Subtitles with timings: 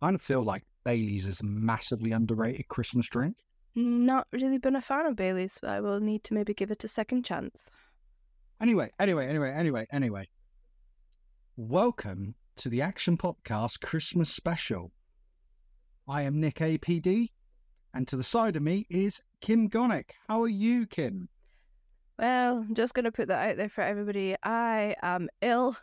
[0.00, 3.36] I kind of feel like Bailey's is a massively underrated Christmas drink.
[3.74, 6.82] Not really been a fan of Bailey's, but I will need to maybe give it
[6.84, 7.68] a second chance.
[8.62, 10.26] Anyway, anyway, anyway, anyway, anyway.
[11.58, 14.90] Welcome to the Action Podcast Christmas special.
[16.08, 17.28] I am Nick APD,
[17.92, 20.12] and to the side of me is Kym Gonick.
[20.28, 21.28] How are you, Kym?
[22.18, 24.34] Well, I'm just going to put that out there for everybody.
[24.42, 25.76] I am ill,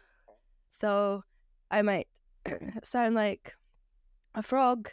[0.71, 1.23] so
[1.69, 2.07] I might
[2.83, 3.53] sound like
[4.37, 4.91] a frog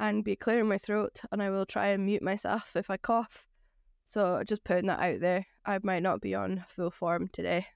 [0.00, 3.46] and be clearing my throat, and I will try and mute myself if I cough.
[4.04, 5.46] So just putting that out there.
[5.64, 7.66] I might not be on full form today.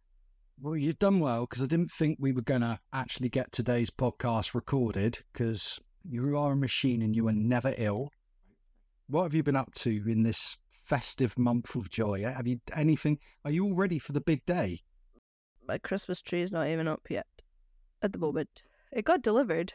[0.61, 3.91] Well, you've done well because I didn't think we were going to actually get today's
[3.91, 5.79] podcast recorded because
[6.09, 8.11] you are a machine and you are never ill.
[9.09, 12.23] What have you been up to in this festive month of joy?
[12.23, 13.19] Have you anything?
[13.45, 14.81] Are you all ready for the big day?
[15.67, 17.27] My Christmas tree is not even up yet
[18.03, 18.63] at the moment.
[18.93, 19.73] It got delivered,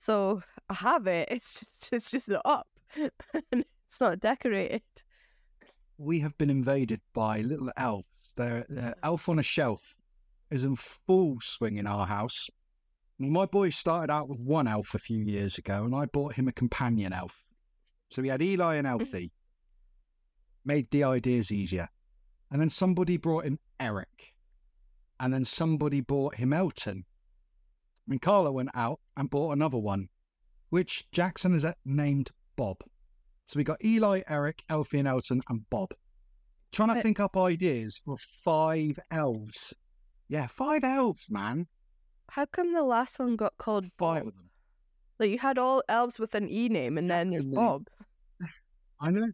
[0.00, 1.28] so I have it.
[1.30, 4.82] It's just it's just not up, and it's not decorated.
[5.98, 8.06] We have been invaded by little elves.
[8.34, 8.98] They're, they're mm.
[9.02, 9.94] elf on a shelf
[10.50, 12.48] is in full swing in our house.
[13.18, 16.48] My boy started out with one elf a few years ago, and I bought him
[16.48, 17.44] a companion elf.
[18.08, 18.92] So we had Eli and mm.
[18.92, 19.30] Elfie.
[20.64, 21.88] Made the ideas easier.
[22.50, 24.32] And then somebody brought him Eric.
[25.20, 27.04] And then somebody bought him Elton.
[28.08, 30.08] And Carla went out and bought another one,
[30.70, 32.78] which Jackson has uh, named Bob.
[33.46, 35.90] So we got Eli, Eric, Elfie, and Elton, and Bob.
[36.72, 39.74] Trying to think up ideas for five elves.
[40.28, 41.66] Yeah, five elves, man.
[42.30, 44.28] How come the last one got called Five Bob?
[44.28, 44.50] of them.
[45.18, 47.88] Like you had all elves with an E name, and then there's Bob.
[49.00, 49.32] I know.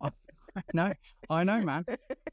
[0.00, 0.92] I know,
[1.30, 1.84] I know, man.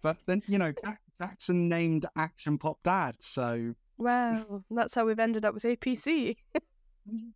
[0.02, 0.74] But then, you know,
[1.22, 3.16] Jackson named Action Pop Dad.
[3.20, 6.36] So, Wow, that's how we've ended up with APC.
[6.56, 6.64] anyway,
[7.08, 7.30] mm-hmm.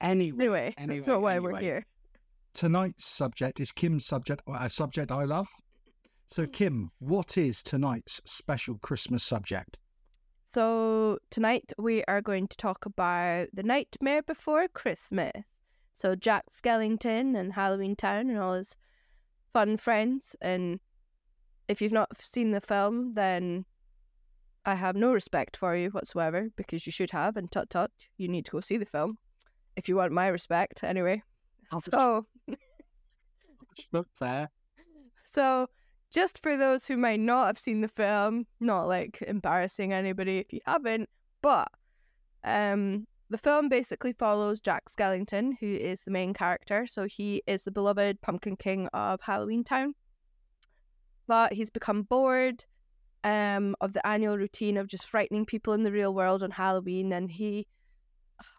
[0.00, 1.84] Anyway, Anyway, that's not why we're here.
[2.54, 5.48] tonight's subject is Kym's subject, a subject I love.
[6.28, 6.52] So, mm.
[6.52, 9.76] Kym, what is tonight's special Christmas subject?
[10.52, 15.30] So tonight we are going to talk about the Nightmare Before Christmas.
[15.92, 18.76] So Jack Skellington and Halloween Town and all his
[19.52, 20.34] fun friends.
[20.40, 20.80] And
[21.68, 23.64] if you've not seen the film, then
[24.64, 27.36] I have no respect for you whatsoever because you should have.
[27.36, 29.18] And tut tut, you need to go see the film
[29.76, 30.84] if you want my respect.
[30.84, 31.22] Anyway,
[31.72, 32.26] I'll so
[33.92, 34.50] Look there.
[35.24, 35.68] So,
[36.10, 40.52] just for those who might not have seen the film, not like embarrassing anybody if
[40.52, 41.08] you haven't,
[41.40, 41.68] but
[42.42, 46.86] um, the film basically follows Jack Skellington, who is the main character.
[46.86, 49.94] So he is the beloved Pumpkin King of Halloween Town,
[51.28, 52.64] but he's become bored
[53.24, 57.12] um, of the annual routine of just frightening people in the real world on Halloween,
[57.12, 57.66] and he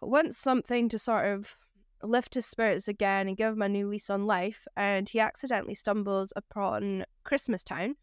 [0.00, 1.56] wants something to sort of
[2.02, 4.66] lift his spirits again and give him a new lease on life.
[4.76, 7.96] And he accidentally stumbles upon Christmas Town,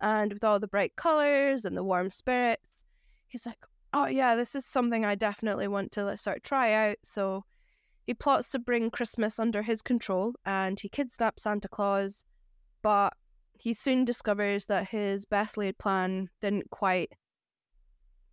[0.00, 2.84] and with all the bright colours and the warm spirits,
[3.26, 6.98] he's like, "Oh yeah, this is something I definitely want to sort of try out."
[7.02, 7.44] So
[8.06, 12.24] he plots to bring Christmas under his control, and he kidnaps Santa Claus,
[12.82, 13.12] but
[13.58, 17.12] he soon discovers that his best laid plan didn't quite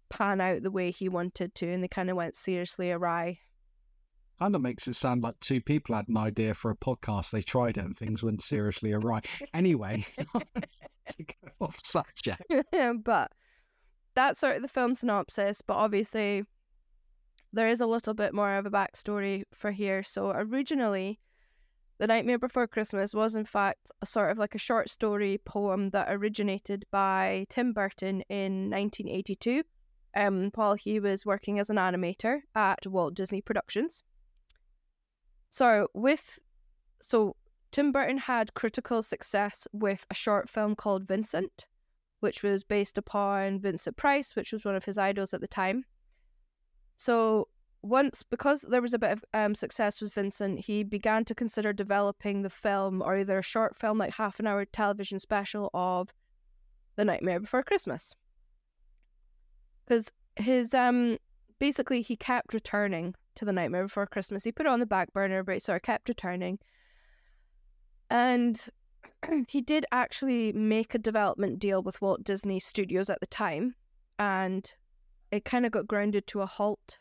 [0.10, 3.40] pan out the way he wanted to, and they kind of went seriously awry.
[4.40, 7.32] Kind of makes it sound like two people had an idea for a podcast.
[7.32, 9.22] They tried it and things went seriously awry.
[9.54, 12.44] Anyway, to go off subject.
[13.04, 13.32] but
[14.14, 15.62] that's sort of the film synopsis.
[15.62, 16.44] But obviously,
[17.54, 20.04] there is a little bit more of a backstory for here.
[20.04, 21.20] So originally,
[21.98, 25.92] The Nightmare Before Christmas was in fact a sort of like a short story poem
[25.92, 29.64] that originated by Tim Burton in 1982,
[30.16, 34.04] um, while he was working as an animator at Walt Disney Productions.
[35.50, 36.38] So with
[37.02, 37.38] so
[37.72, 41.66] Tim Burton had critical success with a short film called Vincent,
[42.20, 45.86] which was based upon Vincent Price, which was one of his idols at the time.
[46.98, 47.48] So
[47.86, 51.72] once, because there was a bit of um, success with Vincent, he began to consider
[51.72, 56.14] developing the film or either a short film, like half an hour television special of
[56.96, 58.16] The Nightmare Before Christmas.
[59.86, 61.18] Because his, um,
[61.60, 64.44] basically, he kept returning to The Nightmare Before Christmas.
[64.44, 66.58] He put it on the back burner, but sort of kept returning.
[68.10, 68.68] And
[69.48, 73.76] he did actually make a development deal with Walt Disney Studios at the time,
[74.18, 74.74] and
[75.32, 76.98] it kind of got grounded to a halt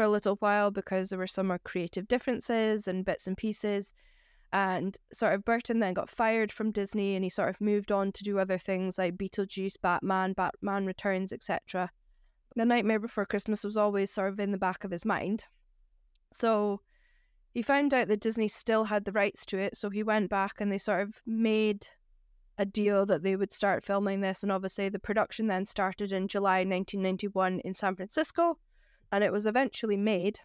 [0.00, 3.92] for a little while because there were some creative differences and bits and pieces.
[4.50, 8.10] And sort of Burton then got fired from Disney and he sort of moved on
[8.12, 11.90] to do other things like Beetlejuice, Batman, Batman Returns, etc.
[12.56, 15.44] The Nightmare Before Christmas was always sort of in the back of his mind.
[16.32, 16.80] So
[17.52, 20.62] he found out that Disney still had the rights to it, so he went back
[20.62, 21.86] and they sort of made
[22.56, 24.42] a deal that they would start filming this.
[24.42, 28.56] And obviously, the production then started in July 1991 in San Francisco,
[29.12, 30.40] and it was eventually made.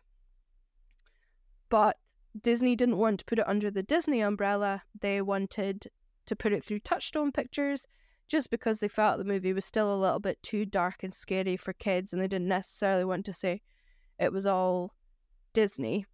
[1.70, 1.98] But
[2.42, 5.88] Disney didn't want to put it under the Disney umbrella, they wanted
[6.26, 7.88] to put it through Touchstone Pictures
[8.28, 11.56] just because they felt the movie was still a little bit too dark and scary
[11.56, 13.62] for kids and they didn't necessarily want to say
[14.20, 14.94] it was all
[15.54, 16.06] Disney.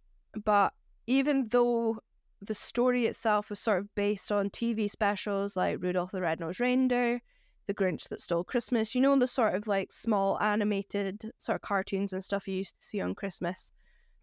[0.44, 0.74] But
[1.06, 2.00] even though
[2.40, 7.22] the story itself was sort of based on TV specials like Rudolph the Red-Nosed Reindeer,
[7.66, 11.62] The Grinch That Stole Christmas, you know, the sort of like small animated sort of
[11.62, 13.72] cartoons and stuff you used to see on Christmas.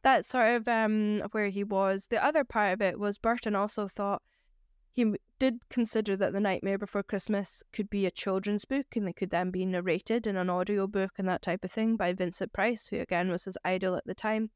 [0.02, 2.08] That's sort of um, where he was.
[2.08, 4.22] The other part of it was Burton also thought
[4.92, 9.16] he did consider that The Nightmare Before Christmas could be a children's book and it
[9.16, 12.52] could then be narrated in an audio book and that type of thing by Vincent
[12.52, 14.50] Price, who again was his idol at the time.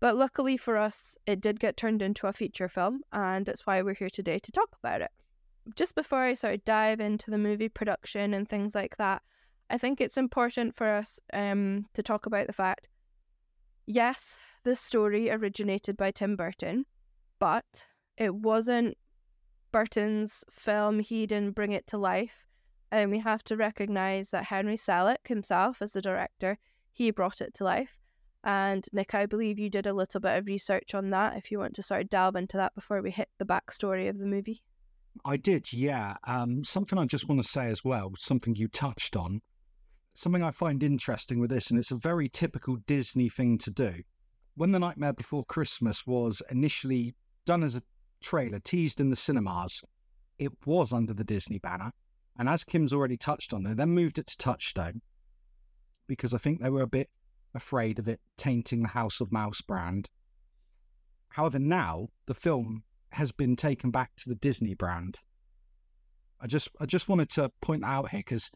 [0.00, 3.80] But luckily for us, it did get turned into a feature film, and it's why
[3.82, 5.10] we're here today to talk about it.
[5.74, 9.22] Just before I sort of dive into the movie production and things like that,
[9.68, 12.88] I think it's important for us um, to talk about the fact
[13.86, 16.84] yes, the story originated by Tim Burton,
[17.38, 17.86] but
[18.16, 18.96] it wasn't
[19.72, 20.98] Burton's film.
[21.00, 22.44] He didn't bring it to life.
[22.90, 26.58] And we have to recognize that Henry Selick himself, as the director,
[26.92, 27.98] he brought it to life.
[28.44, 31.36] And Nick, I believe you did a little bit of research on that.
[31.36, 34.18] If you want to sort of delve into that before we hit the backstory of
[34.18, 34.62] the movie.
[35.24, 36.16] I did, yeah.
[36.24, 39.40] Um, something I just want to say as well, something you touched on,
[40.14, 44.02] something I find interesting with this, and it's a very typical Disney thing to do.
[44.54, 47.14] When The Nightmare Before Christmas was initially
[47.44, 47.82] done as a
[48.20, 49.82] trailer, teased in the cinemas,
[50.38, 51.92] it was under the Disney banner.
[52.38, 55.00] And as Kym's already touched on, they then moved it to Touchstone
[56.06, 57.10] because I think they were a bit
[57.54, 60.08] afraid of it tainting the House of Mouse brand.
[61.30, 62.84] However, now the film
[63.16, 65.18] has been taken back to the Disney brand.
[66.38, 68.50] I just I just wanted to point out here because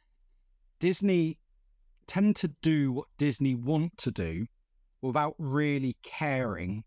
[0.81, 1.39] Disney
[2.07, 4.47] tend to do what Disney want to do
[5.01, 6.85] without really caring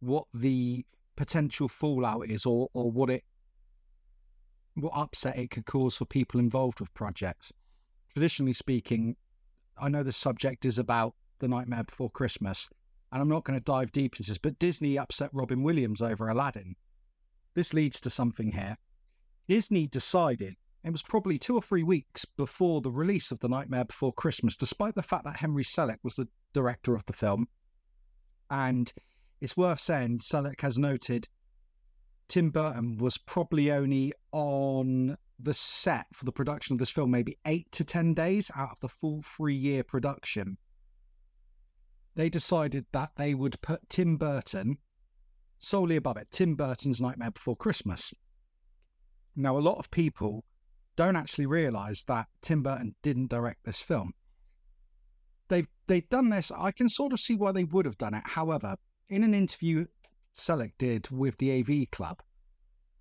[0.00, 0.84] what the
[1.14, 3.22] potential fallout is or or what it
[4.74, 7.52] what upset it could cause for people involved with projects.
[8.12, 9.14] Traditionally speaking,
[9.78, 12.68] I know the subject is about the Nightmare Before Christmas,
[13.12, 16.28] and I'm not going to dive deep into this, but Disney upset Robin Williams over
[16.28, 16.74] Aladdin.
[17.54, 18.76] This leads to something here.
[19.46, 23.84] Disney decided it was probably two or three weeks before the release of The Nightmare
[23.84, 27.48] Before Christmas, despite the fact that Henry Selick was the director of the film.
[28.50, 28.92] And
[29.40, 31.28] it's worth saying, Selick has noted
[32.28, 37.36] Tim Burton was probably only on the set for the production of this film maybe
[37.44, 40.56] eight to 10 days out of the full three year production
[42.14, 44.78] they decided that they would put Tim Burton
[45.64, 46.28] solely above it.
[46.30, 48.12] Tim Burton's Nightmare Before Christmas.
[49.36, 50.44] Now, a lot of people
[50.96, 54.12] don't actually realize that Tim Burton didn't direct this film.
[55.48, 56.50] They've they've done this.
[56.56, 58.22] I can sort of see why they would have done it.
[58.24, 58.76] However,
[59.08, 59.86] in an interview
[60.36, 62.22] Selick did with the AV Club,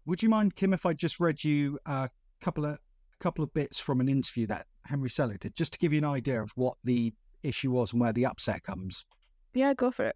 [0.05, 2.09] would you mind, Kym, if I just read you a
[2.41, 2.79] couple of a
[3.23, 6.05] couple of bits from an interview that Henry Selick did, just to give you an
[6.05, 9.05] idea of what the issue was and where the upset comes.
[9.53, 10.15] Yeah, go for it.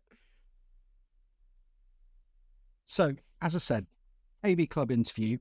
[2.87, 3.85] So, as I said,
[4.45, 5.37] AV Club interview,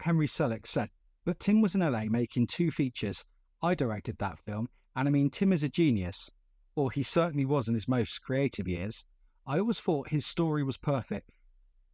[0.00, 0.90] Henry Selick said,
[1.24, 3.24] but Tim was in LA making two features.
[3.62, 6.30] I directed that film, and I mean, Tim is a genius,
[6.76, 9.04] or he certainly was in his most creative years.
[9.46, 11.30] I always thought his story was perfect,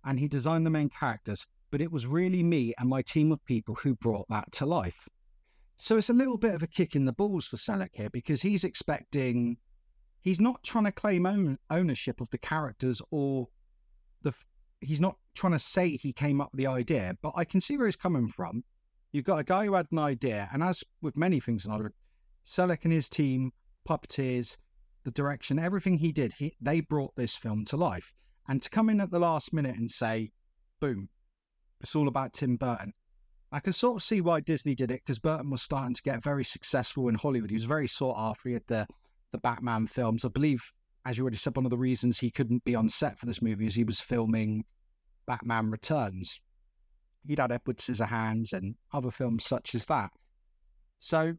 [0.04, 3.44] and he designed the main characters, but it was really me and my team of
[3.44, 5.08] people who brought that to life.
[5.76, 8.42] So it's a little bit of a kick in the balls for Selick here because
[8.42, 9.56] he's expecting,
[10.20, 13.48] he's not trying to claim own, ownership of the characters or
[14.22, 14.32] the,
[14.80, 17.76] he's not trying to say he came up with the idea, but I can see
[17.76, 18.64] where he's coming from.
[19.12, 21.92] You've got a guy who had an idea, and as with many things in Hollywood,
[22.44, 23.52] Selick and his team,
[23.88, 24.56] puppeteers,
[25.04, 28.12] the direction, everything he did, he, they brought this film to life.
[28.48, 30.30] And to come in at the last minute and say,
[30.80, 31.08] boom,
[31.80, 32.92] it's all about Tim Burton.
[33.52, 36.22] I can sort of see why Disney did it because Burton was starting to get
[36.22, 37.50] very successful in Hollywood.
[37.50, 38.48] He was very sought after.
[38.48, 38.86] He had the
[39.32, 40.24] the Batman films.
[40.24, 40.72] I believe,
[41.06, 43.40] as you already said, one of the reasons he couldn't be on set for this
[43.40, 44.64] movie is he was filming
[45.24, 46.40] Batman Returns.
[47.24, 50.10] He'd had Edward Scissorhands and other films such as that.
[50.98, 51.36] So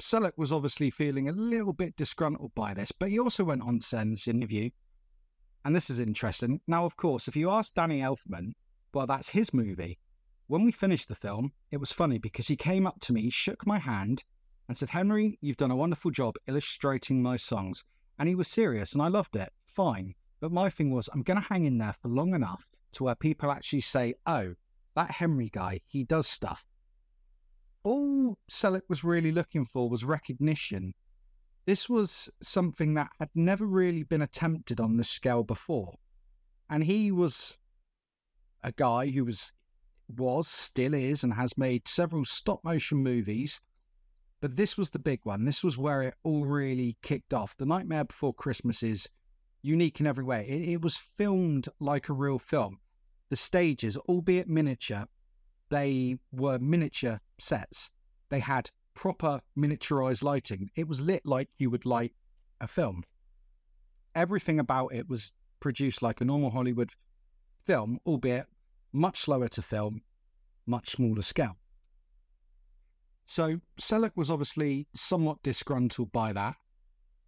[0.00, 3.80] Selick was obviously feeling a little bit disgruntled by this, but he also went on
[3.80, 4.70] say in this interview,
[5.64, 6.60] and this is interesting.
[6.68, 8.52] Now, of course, if you ask Danny Elfman,
[8.94, 9.98] well, that's his movie.
[10.46, 13.66] When we finished the film, it was funny because he came up to me, shook
[13.66, 14.22] my hand,
[14.68, 17.82] and said, Henry, you've done a wonderful job illustrating my songs.
[18.18, 19.52] And he was serious, and I loved it.
[19.66, 20.14] Fine.
[20.40, 23.14] But my thing was, I'm going to hang in there for long enough to where
[23.14, 24.54] people actually say, oh,
[24.94, 26.64] that Henry guy, he does stuff.
[27.84, 30.94] All Selick was really looking for was recognition.
[31.66, 35.94] This was something that had never really been attempted on this scale before.
[36.70, 37.56] And he was
[38.62, 39.52] a guy who was,
[40.16, 43.60] was, still is, and has made several stop motion movies.
[44.40, 45.44] But this was the big one.
[45.44, 47.56] This was where it all really kicked off.
[47.56, 49.08] The Nightmare Before Christmas is
[49.62, 50.46] unique in every way.
[50.48, 52.78] It, it was filmed like a real film.
[53.30, 55.06] The stages, albeit miniature,
[55.70, 57.90] they were miniature sets.
[58.30, 60.70] They had proper miniaturized lighting.
[60.76, 62.12] It was lit like you would light
[62.60, 63.04] a film.
[64.14, 66.90] Everything about it was produced like a normal Hollywood
[67.66, 68.46] film, albeit
[68.92, 70.00] much slower to film,
[70.66, 71.56] much smaller scale.
[73.30, 76.56] So Selick was obviously somewhat disgruntled by that,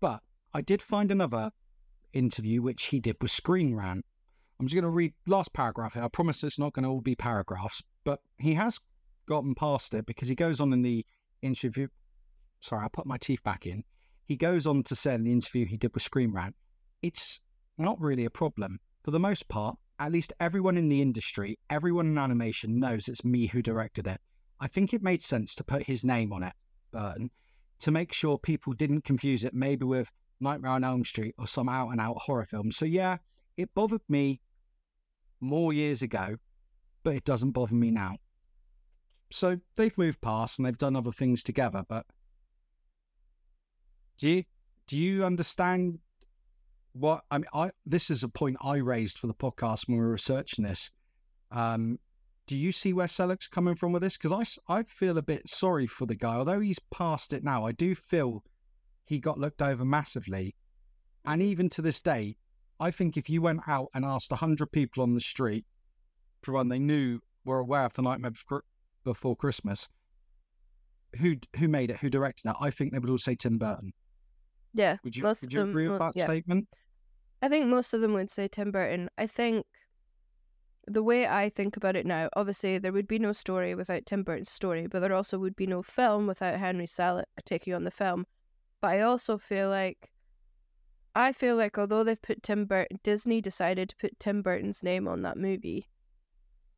[0.01, 0.23] but
[0.55, 1.53] I did find another
[2.15, 4.07] interview which he did with Screen Rant.
[4.59, 6.03] I'm just going to read last paragraph here.
[6.03, 8.81] I promise it's not going to all be paragraphs, but he has
[9.27, 11.05] gotten past it because he goes on in the
[11.43, 11.87] interview.
[12.61, 13.85] Sorry, I put my teeth back in.
[14.25, 16.57] He goes on to say in the interview he did with Screen Rant,
[17.03, 17.41] it's
[17.77, 18.81] not really a problem.
[19.05, 23.23] For the most part, at least everyone in the industry, everyone in animation knows it's
[23.23, 24.19] me who directed it.
[24.61, 26.53] I think it made sense to put his name on it,
[26.93, 27.31] Burton,
[27.81, 31.69] to make sure people didn't confuse it maybe with Nightmare on Elm Street or some
[31.69, 32.71] out and out horror film.
[32.71, 33.19] So, yeah,
[33.57, 34.41] it bothered me
[35.41, 36.37] more years ago,
[37.03, 38.17] but it doesn't bother me now.
[39.33, 41.85] So they've moved past and they've done other things together.
[41.89, 42.05] But
[44.19, 44.45] do you
[44.87, 46.01] do you understand
[46.93, 47.47] what I mean?
[47.55, 50.91] I this is a point I raised for the podcast when we were researching this.
[51.53, 51.99] Um,
[52.51, 54.17] do you see where Selick's coming from with this?
[54.19, 56.35] Because I, I feel a bit sorry for the guy.
[56.35, 58.43] Although he's past it now, I do feel
[59.05, 60.57] he got looked over massively.
[61.25, 62.37] And even to this day,
[62.81, 65.65] I think if you went out and asked 100 people on the street,
[66.43, 68.33] provided they knew, were aware of the Nightmare
[69.05, 69.89] Before Christmas,
[71.21, 73.93] who who made it, who directed it, I think they would all say Tim Burton.
[74.75, 74.97] Yeah.
[75.05, 76.25] Would you, would you agree with that yeah.
[76.25, 76.67] statement?
[77.43, 79.09] I think most of them would say Tim Burton.
[79.19, 79.65] I think
[80.91, 84.25] the way I think about it now, obviously there would be no story without Tim
[84.25, 87.91] Burton's story, but there also would be no film without Henry Selick taking on the
[87.91, 88.27] film.
[88.81, 90.11] But I also feel like
[91.15, 95.07] I feel like although they've put Tim Burton, Disney decided to put Tim Burton's name
[95.07, 95.89] on that movie.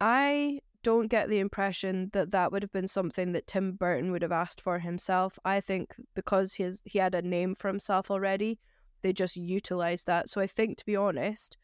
[0.01, 4.23] I don't get the impression that that would have been something that Tim Burton would
[4.23, 5.39] have asked for himself.
[5.45, 8.59] I think because he has, he had a name for himself already,
[9.03, 10.29] they just utilized that.
[10.29, 11.57] So I think, to be honest,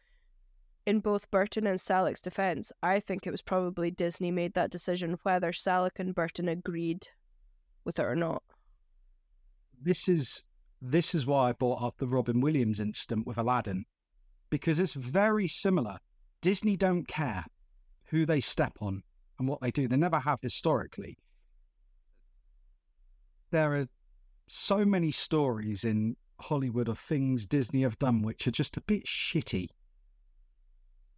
[0.88, 5.18] in both Burton and Selick's defense, I think it was probably Disney made that decision,
[5.22, 7.08] whether Selick and Burton agreed
[7.84, 8.42] with it or not.
[9.78, 10.42] This is
[10.80, 13.84] this is why I brought up the Robin Williams incident with Aladdin,
[14.48, 15.98] because it's very similar.
[16.40, 17.44] Disney don't care
[18.04, 19.02] who they step on
[19.38, 19.88] and what they do.
[19.88, 21.18] They never have historically.
[23.50, 23.88] There are
[24.48, 29.04] so many stories in Hollywood of things Disney have done which are just a bit
[29.04, 29.68] shitty.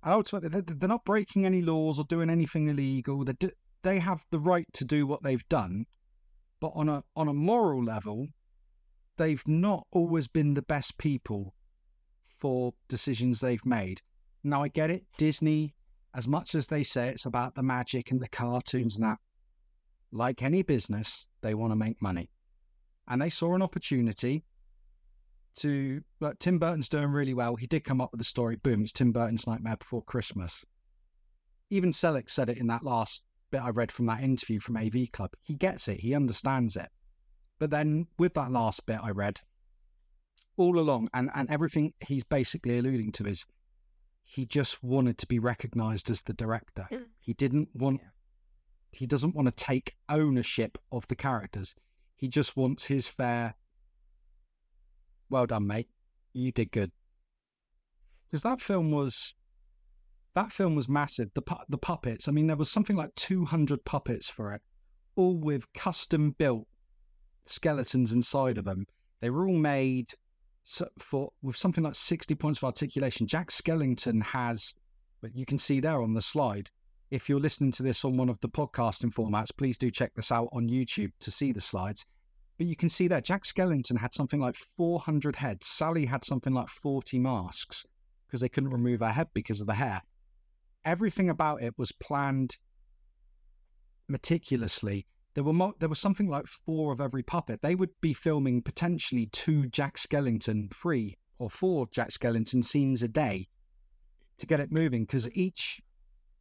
[0.03, 3.25] And ultimately, they're not breaking any laws or doing anything illegal.
[3.25, 3.35] They
[3.83, 5.87] they have the right to do what they've done,
[6.61, 8.29] but on a on a moral level,
[9.17, 11.55] they've not always been the best people
[12.39, 14.01] for decisions they've made.
[14.43, 15.05] Now, I get it.
[15.19, 15.75] Disney,
[16.15, 19.19] as much as they say it's about the magic and the cartoons and that,
[20.13, 22.31] like any business, they want to make money.
[23.09, 24.45] And they saw an opportunity
[25.57, 27.57] to, look, Tim Burton's doing really well.
[27.57, 28.57] He did come up with the story.
[28.57, 30.65] Boom, it's Tim Burton's Nightmare Before Christmas.
[31.71, 35.11] Even Selick said it in that last bit I read from that interview from AV
[35.13, 35.33] Club.
[35.43, 36.89] He gets it, he understands it.
[37.59, 39.41] But then with that last bit I read,
[40.57, 43.45] all along, and, and everything he's basically alluding to is
[44.25, 46.87] he just wanted to be recognized as the director.
[46.91, 47.07] Mm.
[47.19, 48.01] He didn't want,
[48.93, 51.75] he doesn't want to take ownership of the characters.
[52.17, 53.55] He just wants his fair.
[55.31, 55.89] Well done, mate.
[56.33, 56.91] You did good.
[58.29, 59.35] Because that film was,
[60.35, 61.31] that film was massive.
[61.35, 62.29] The the puppets.
[62.29, 64.63] I mean, there was something like two hundred puppets for it,
[65.17, 66.67] all with custom built
[67.47, 68.87] skeletons inside of them.
[69.21, 70.15] They were all made
[70.99, 73.27] for with something like 60 points of articulation.
[73.27, 74.75] Jack Skellington has,
[75.21, 76.71] but you can see there on the slide.
[77.11, 80.31] If you're listening to this on one of the podcasting formats, please do check this
[80.31, 82.07] out on YouTube to see the slides.
[82.61, 85.67] But you can see there, Jack Skellington had something like 400 heads.
[85.67, 87.87] Sally had something like 40 masks
[88.27, 90.03] because they couldn't remove her head because of the hair.
[90.85, 92.59] Everything about it was planned
[94.09, 97.63] meticulously there were mo- there was something like four of every puppet.
[97.63, 103.09] They would be filming potentially two Jack Skellington three or four Jack Skellington scenes a
[103.09, 103.49] day
[104.37, 105.81] to get it moving because each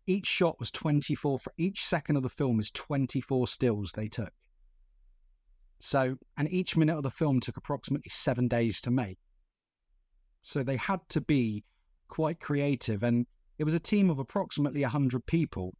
[0.05, 4.33] each shot was 24 for each second of the film is 24 stills they took
[5.79, 9.17] so and each minute of the film took approximately seven days to make
[10.41, 11.63] so they had to be
[12.07, 13.25] quite creative and
[13.57, 15.73] it was a team of approximately 100 people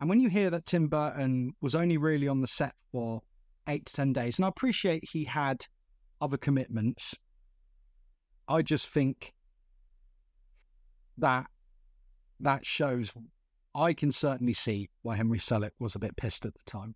[0.00, 3.20] and when you hear that tim burton was only really on the set for
[3.68, 5.66] eight to 10 days and i appreciate he had
[6.20, 7.14] other commitments
[8.48, 9.32] i just think
[11.18, 11.46] that
[12.40, 13.12] that shows
[13.74, 16.94] I can certainly see why Henry Selick was a bit pissed at the time.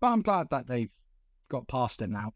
[0.00, 0.92] But I'm glad that they've
[1.54, 2.32] got past it now.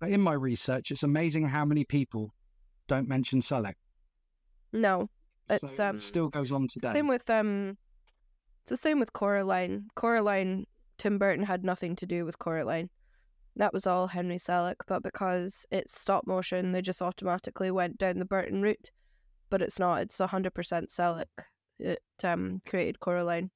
[0.00, 2.32] But in my research, it's amazing how many people
[2.88, 3.74] don't mention Selick.
[4.72, 5.08] No,
[5.48, 6.92] it's So um it still goes on today.
[6.92, 7.76] same with um.
[8.62, 9.88] It's the same with Coraline.
[9.96, 12.90] Coraline, Tim Burton had nothing to do with Coraline.
[13.56, 18.18] That was all Henry Selick, but because it's stop motion, they just automatically went down
[18.18, 18.90] the Burton route.
[19.50, 20.02] But it's not.
[20.02, 21.26] It's hundred percent Selick.
[21.78, 23.50] It um created Coraline.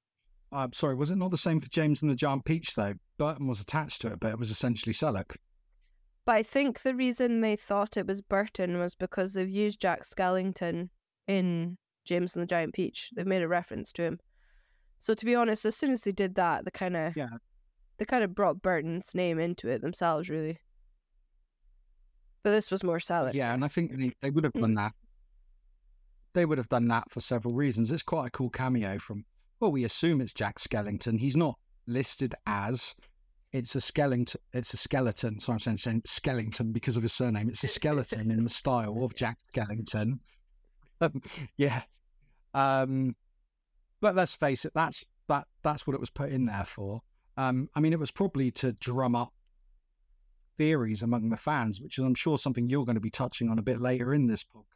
[0.53, 2.95] I'm sorry, was it not the same for James and the Giant Peach though?
[3.19, 5.37] Burton was attached to it, but it was essentially Selick.
[6.25, 10.03] But I think the reason they thought it was Burton was because they've used Jack
[10.05, 10.89] Skellington
[11.29, 13.11] in James and the Giant Peach.
[13.15, 14.19] They've made a reference to him.
[14.99, 17.29] So to be honest, as soon as they did that, they kind of Yeah.
[17.99, 20.59] they kind of brought Burton's name into it themselves, really.
[22.43, 23.35] But this was more Selick.
[23.35, 24.61] Yeah, and I think they, they would have hmm.
[24.61, 24.93] done that.
[26.33, 27.91] They would have done that for several reasons.
[27.91, 29.25] It's quite a cool cameo from,
[29.61, 31.19] well, we assume it's Jack Skellington.
[31.19, 32.95] He's not listed as.
[33.53, 34.41] It's a skeleton.
[34.53, 35.41] It's a skeleton.
[35.41, 37.49] Sorry, I'm saying Skellington because of his surname.
[37.49, 40.19] It's a skeleton in the style of Jack Skellington.
[41.01, 41.23] Um,
[41.57, 41.83] yeah,
[42.55, 43.15] um,
[44.01, 44.73] but let's face it.
[44.75, 45.47] That's that.
[45.63, 47.01] That's what it was put in there for.
[47.37, 49.33] Um, I mean, it was probably to drum up
[50.57, 53.59] theories among the fans, which is, I'm sure, something you're going to be touching on
[53.59, 54.76] a bit later in this podcast.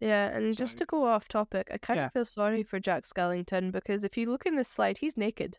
[0.00, 2.06] Yeah, and just to go off topic, I kind Yeah.
[2.06, 5.58] of feel sorry for Jack Skellington because if you look in this slide, he's naked.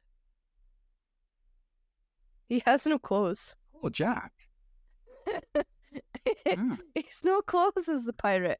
[2.48, 3.56] He has no clothes.
[3.84, 4.32] Oh, Jack.
[6.46, 6.76] Yeah.
[6.96, 8.60] he's no clothes as the pirate.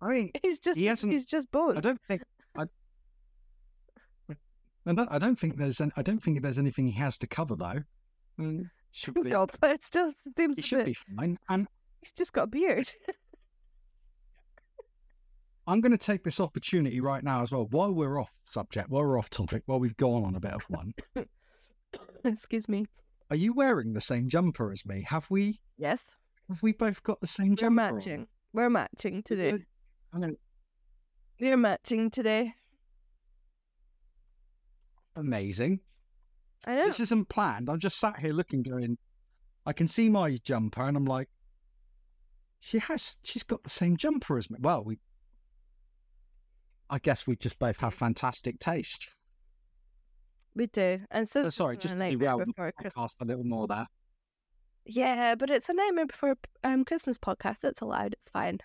[0.00, 2.22] I mean, He's just He hasn't- he's just I don't think.
[2.56, 2.64] I,
[4.86, 5.80] I don't, think there's.
[5.80, 7.82] An, I don't think there's anything he has to cover though.
[8.40, 9.30] Mm, should be.
[9.30, 10.86] No, but it still seems He should bit.
[10.86, 11.38] be fine.
[11.48, 11.68] And
[12.02, 12.90] He's just got a beard.
[15.68, 19.04] I'm going to take this opportunity right now as well, while we're off subject, while
[19.04, 20.92] we're off topic, while we've gone on a bit of one.
[22.24, 22.86] Excuse me.
[23.30, 25.04] Are you wearing the same jumper as me?
[25.08, 25.60] Have we?
[25.78, 26.16] Yes,
[26.48, 27.82] Have we both got the same we're jumper?
[27.82, 27.94] on?
[27.94, 28.26] matching.
[28.52, 29.64] We're matching today.
[30.12, 30.32] Gonna-
[31.40, 32.54] We're matching today.
[35.14, 35.80] Amazing.
[36.66, 36.86] I know.
[36.86, 37.68] This isn't planned.
[37.70, 38.98] I'm just sat here looking, going,
[39.64, 41.28] I can see my jumper, and I'm like,
[42.64, 44.56] she has, she's got the same jumper as me.
[44.60, 44.98] Well, we,
[46.88, 49.08] I guess we just both have fantastic taste.
[50.54, 51.00] We do.
[51.10, 53.88] And since Oh, sorry, just to derail the podcast a little more there.
[54.86, 57.64] Yeah, but it's a nightmare before um Christmas podcast.
[57.64, 58.12] It's allowed.
[58.12, 58.58] It's fine.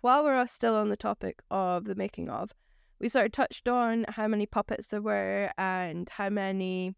[0.00, 2.52] While we're still on the topic of the making of,
[3.00, 6.94] we sort of touched on how many puppets there were and how many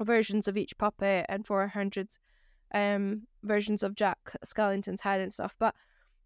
[0.00, 2.08] versions of each puppet and 400
[2.74, 5.54] um versions of Jack Skellington's head and stuff.
[5.58, 5.74] But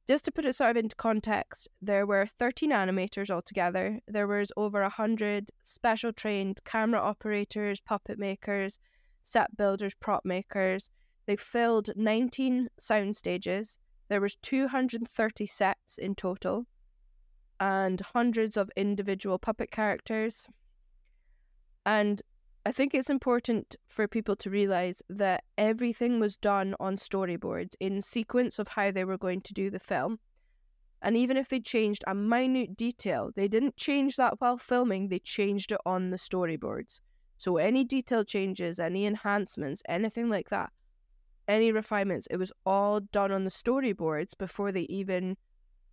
[0.09, 4.01] just to put it sort of into context, there were 13 animators altogether.
[4.09, 8.81] There was over 100 special trained camera operators, puppet makers,
[9.23, 10.91] set builders, prop makers.
[11.27, 13.79] They filled 19 sound stages.
[14.09, 16.67] There was 230 sets in total
[17.61, 20.49] and hundreds of individual puppet characters.
[21.87, 22.21] And
[22.64, 28.01] I think it's important for people to realize that everything was done on storyboards in
[28.01, 30.20] sequence of how they were going to do the film.
[31.03, 35.18] And even if they changed a minute detail, they didn't change that while filming, they
[35.18, 37.01] changed it on the storyboards.
[37.37, 40.70] So any detail changes, any enhancements, anything like that,
[41.48, 45.37] any refinements, it was all done on the storyboards before they even.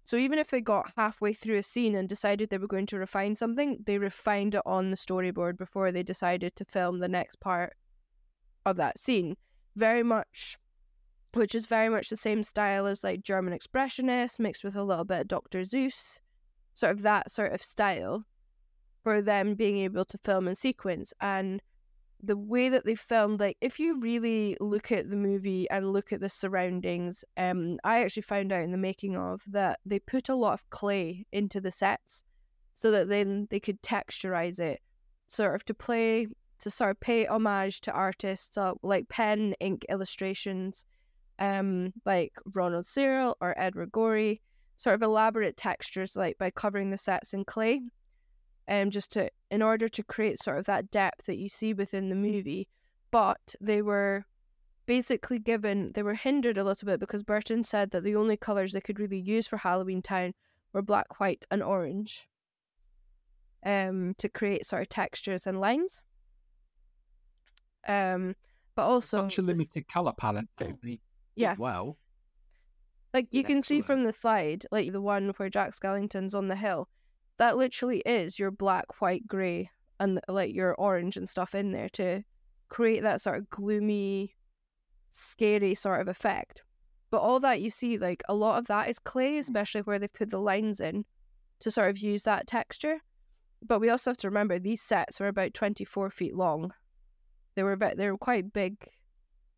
[0.09, 2.97] So even if they got halfway through a scene and decided they were going to
[2.97, 7.39] refine something, they refined it on the storyboard before they decided to film the next
[7.39, 7.75] part
[8.65, 9.37] of that scene.
[9.75, 10.57] Very much,
[11.35, 15.05] which is very much the same style as like German Expressionist mixed with a little
[15.05, 15.59] bit of Dr.
[15.59, 16.21] Seuss,
[16.73, 18.25] sort of that sort of style
[19.03, 21.13] for them being able to film in sequence.
[21.21, 21.61] And
[22.21, 26.11] the way that they filmed, like if you really look at the movie and look
[26.11, 30.29] at the surroundings, um, I actually found out in the making of that they put
[30.29, 32.23] a lot of clay into the sets
[32.73, 34.81] so that then they could texturize it,
[35.27, 36.27] sort of to play
[36.59, 40.85] to sort of pay homage to artists uh, like pen ink illustrations
[41.39, 44.41] um, like Ronald Searle or Edward Gorey,
[44.77, 47.81] sort of elaborate textures, like by covering the sets in clay,
[48.69, 52.07] um, just to in order to create sort of that depth that you see within
[52.09, 52.67] the movie.
[53.11, 54.25] But they were
[54.85, 58.71] basically given they were hindered a little bit because Burton said that the only colors
[58.71, 60.33] they could really use for Halloween Town
[60.73, 62.27] were black, white, and orange.
[63.65, 66.01] Um, to create sort of textures and lines.
[67.87, 68.35] Um,
[68.75, 70.47] but also Such a this- limited color palette.
[71.35, 71.55] Yeah.
[71.57, 71.97] Well,
[73.13, 76.55] Like you can see from the slide, like the one where Jack Skellington's on the
[76.55, 76.87] hill,
[77.39, 81.89] that literally is your black, white, grey, and like your orange and stuff in there
[81.89, 82.21] to
[82.67, 84.35] create that sort of gloomy,
[85.09, 86.63] scary sort of effect.
[87.11, 89.39] But all that you see, like a lot of that is clay, mm.
[89.39, 91.05] especially where they've put the lines in
[91.59, 92.99] to sort of use that texture.
[93.65, 96.73] But we also have to remember these sets were about twenty four feet long.
[97.55, 98.75] They were about they were quite big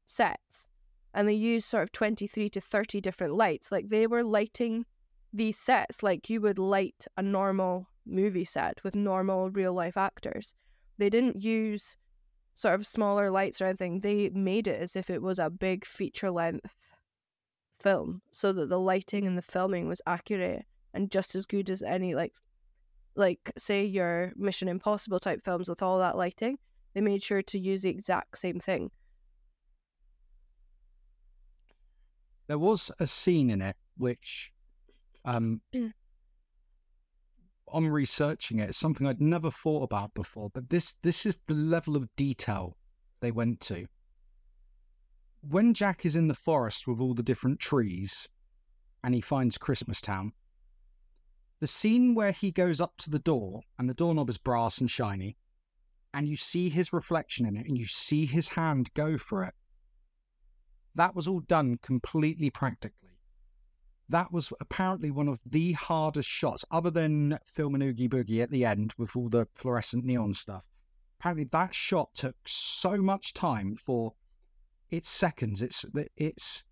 [0.05, 0.69] sets
[1.13, 3.71] and they used sort of 23 to 30 different lights.
[3.71, 4.85] Like they were lighting
[5.33, 10.53] these sets like you would light a normal movie set with normal real life actors.
[10.97, 11.97] They didn't use
[12.53, 14.01] sort of smaller lights or anything.
[14.01, 16.93] They made it as if it was a big feature length
[17.79, 21.81] film so that the lighting and the filming was accurate and just as good as
[21.81, 22.35] any like
[23.15, 26.57] like say your Mission Impossible type films with all that lighting.
[26.93, 28.91] They made sure to use the exact same thing.
[32.51, 34.51] there was a scene in it which,
[35.25, 35.93] um, Mm.
[37.67, 40.49] on researching it, it's something I'd never thought about before.
[40.49, 42.77] But this this is the level of detail
[43.21, 43.87] they went to.
[45.41, 48.27] When Jack is in the forest with all the different trees,
[49.03, 50.33] and he finds Christmas Town.
[51.59, 54.89] The scene where he goes up to the door and the doorknob is brass and
[54.89, 55.37] shiny,
[56.13, 59.53] and you see his reflection in it and you see his hand go for it.
[60.95, 63.00] That was all done completely practically.
[64.11, 68.65] That was apparently one of the hardest shots, other than filming Oogie Boogie at the
[68.65, 70.65] end with all the fluorescent neon stuff.
[71.17, 74.13] Apparently, that shot took so much time for
[74.89, 75.61] it's seconds.
[75.61, 75.85] It's
[76.17, 76.63] it's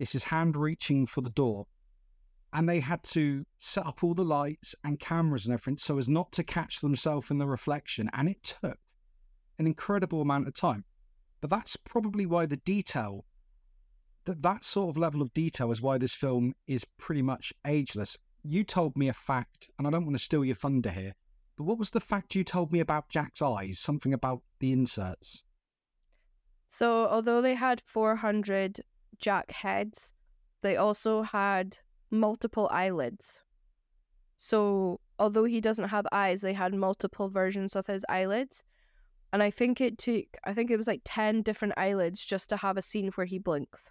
[0.00, 1.68] it's his hand reaching for the door,
[2.52, 6.08] and they had to set up all the lights and cameras and everything so as
[6.08, 8.80] not to catch themselves in the reflection, and it took
[9.60, 10.84] an incredible amount of time.
[11.40, 13.26] But that's probably why the detail
[14.24, 18.16] that that sort of level of detail is why this film is pretty much ageless.
[18.42, 21.14] You told me a fact, and I don't want to steal your thunder here,
[21.56, 23.78] but what was the fact you told me about Jack's eyes?
[23.78, 25.42] Something about the inserts.
[26.68, 28.80] So, although they had 400
[29.18, 30.14] Jack heads,
[30.62, 31.78] they also had
[32.10, 33.40] multiple eyelids.
[34.38, 38.64] So, although he doesn't have eyes, they had multiple versions of his eyelids.
[39.32, 42.56] And I think it took, I think it was like 10 different eyelids just to
[42.56, 43.90] have a scene where he blinks.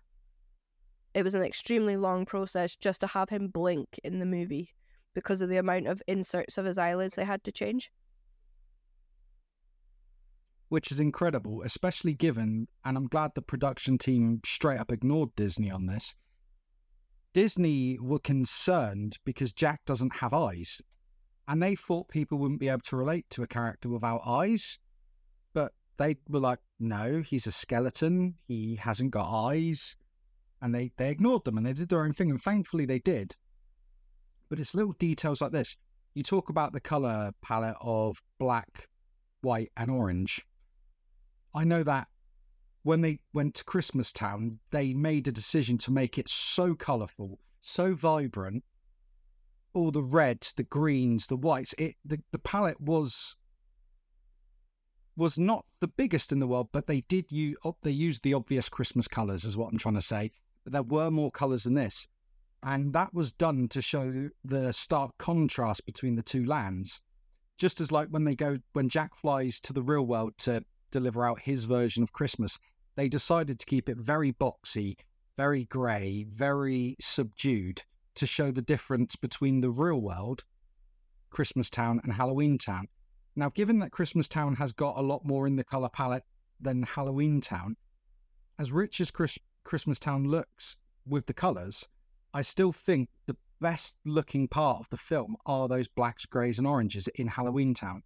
[1.14, 4.70] It was an extremely long process just to have him blink in the movie
[5.14, 7.92] because of the amount of inserts of his eyelids they had to change.
[10.70, 15.70] which is incredible, especially given, and I'm glad the production team straight up ignored Disney
[15.70, 16.16] on this.
[17.34, 20.80] Disney were concerned because Jack doesn't have eyes,
[21.48, 24.78] and they thought people wouldn't be able to relate to a character without eyes.
[25.54, 29.96] But they were like, no, he's a skeleton, he hasn't got eyes.
[30.62, 33.36] And they, they ignored them and they did their own thing, and thankfully they did.
[34.50, 35.78] But it's little details like this.
[36.16, 38.90] You talk about the color palette of black,
[39.42, 40.46] white, and orange.
[41.54, 42.08] I know that
[42.84, 47.40] when they went to Christmas Town, they made a decision to make it so colourful,
[47.62, 48.64] so vibrant.
[49.74, 51.76] All the reds, the greens, the whites.
[51.78, 53.36] It the, the palette was
[55.16, 58.70] was not the biggest in the world, but they did you they used the obvious
[58.70, 60.32] Christmas colours, is what I'm trying to say.
[60.70, 62.08] But there were more colours than this,
[62.62, 67.02] and that was done to show the stark contrast between the two lands.
[67.58, 71.26] Just as like when they go when Jack flies to the real world to deliver
[71.26, 72.60] out his version of Christmas,
[72.96, 74.98] they decided to keep it very boxy,
[75.38, 77.82] very grey, very subdued
[78.14, 80.44] to show the difference between the real world,
[81.32, 82.88] Christmas Town, and Halloween Town.
[83.36, 86.26] Now, given that Christmas Town has got a lot more in the colour palette
[86.62, 87.76] than Halloween Town,
[88.60, 91.88] as rich as Chris- Christmas Town looks with the colours,
[92.34, 96.66] I still think the best looking part of the film are those blacks, greys, and
[96.66, 98.02] oranges in Halloween Town.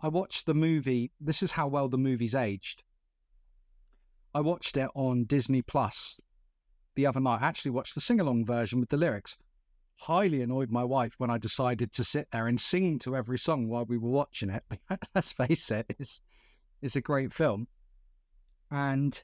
[0.00, 1.12] I watched the movie.
[1.20, 2.82] This is how well the movie's aged.
[4.34, 6.18] I watched it on Disney Plus
[6.94, 7.42] the other night.
[7.42, 9.36] I actually watched the sing along version with the lyrics.
[9.96, 13.68] Highly annoyed my wife when I decided to sit there and sing to every song
[13.68, 14.64] while we were watching it.
[15.14, 16.22] Let's face it, it's,
[16.80, 17.68] it's a great film.
[18.70, 19.22] And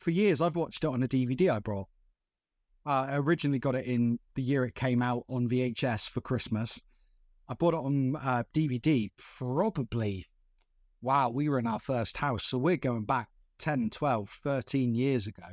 [0.00, 1.88] for years I've watched it on a DVD I brought.
[2.86, 6.80] Uh, I originally got it in the year it came out on VHS for Christmas.
[7.48, 10.26] I bought it on uh, DVD probably,
[11.02, 12.44] wow, we were in our first house.
[12.44, 15.44] So we're going back 10, 12, 13 years ago.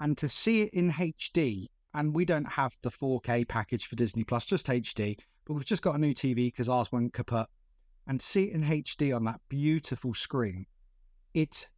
[0.00, 4.24] And to see it in HD, and we don't have the 4K package for Disney
[4.24, 7.46] Plus, just HD, but we've just got a new TV because ours went kaput.
[8.06, 10.66] And to see it in HD on that beautiful screen,
[11.34, 11.68] it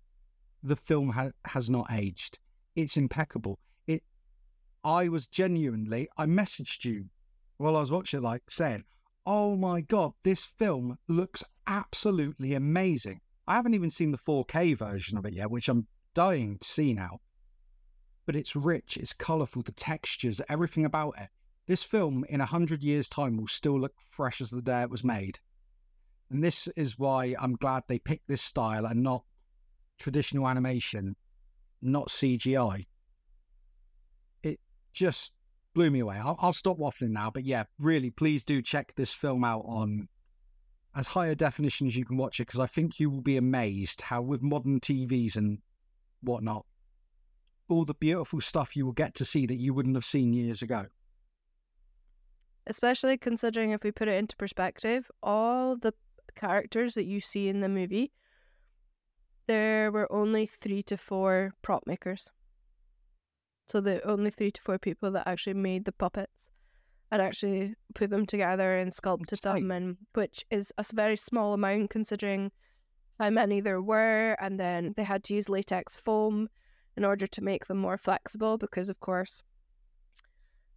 [0.67, 2.39] the film ha- has not aged.
[2.75, 3.61] It's impeccable.
[3.87, 4.03] It.
[4.83, 6.09] I was genuinely.
[6.17, 7.07] I messaged you
[7.57, 8.85] while I was watching, it like saying,
[9.25, 15.17] "Oh my god, this film looks absolutely amazing." I haven't even seen the 4K version
[15.17, 17.21] of it yet, which I'm dying to see now.
[18.25, 21.29] But it's rich, it's colourful, the textures, everything about it.
[21.67, 24.91] This film in a hundred years' time will still look fresh as the day it
[24.91, 25.39] was made.
[26.29, 29.25] And this is why I'm glad they picked this style and not
[29.99, 31.17] traditional animation,
[31.83, 32.87] not CGI.
[34.43, 34.61] It
[34.93, 35.33] just
[35.75, 36.17] blew me away.
[36.17, 40.09] I'll, I'll, stop waffling now, but yeah, really, please do check this film out on
[40.95, 43.37] as high a definition as you can watch it because I think you will be
[43.37, 45.59] amazed how, with modern TVs and
[46.23, 46.65] whatnot,
[47.69, 50.63] all the beautiful stuff you will get to see that you wouldn't have seen years
[50.63, 50.87] ago.
[52.67, 55.93] Especially considering if we put it into perspective, all the
[56.35, 58.13] characters that you see in the movie
[59.47, 62.31] there were only three to four prop makers.
[63.69, 66.49] So the only three to four people that actually made the puppets
[67.11, 71.91] and actually put them together and sculpted them, and which is a very small amount
[71.91, 72.51] considering
[73.19, 76.49] how many there were, and then they had to use latex foam
[76.97, 79.43] in order to make them more flexible because, of course,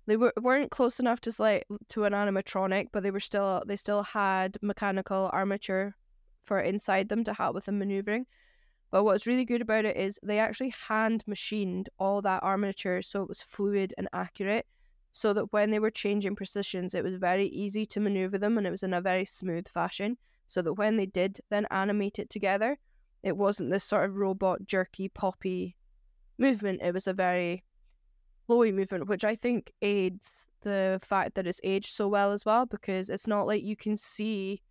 [0.05, 3.75] they were, weren't close enough to like to an animatronic, but they were still they
[3.75, 5.95] still had mechanical armature
[6.43, 8.25] for inside them to help with the maneuvering.
[8.91, 13.21] But what's really good about it is they actually hand machined all that armature so
[13.21, 14.65] it was fluid and accurate,
[15.12, 18.65] so that when they were changing positions, it was very easy to maneuver them and
[18.65, 20.17] it was in a very smooth fashion.
[20.47, 22.80] So that when they did then animate it together,
[23.21, 25.75] it wasn't this sort of robot, jerky, poppy
[26.39, 26.82] movement.
[26.82, 27.63] It was a very
[28.47, 32.65] flowy movement, which I think aids the fact that it's aged so well as well,
[32.65, 34.62] because it's not like you can see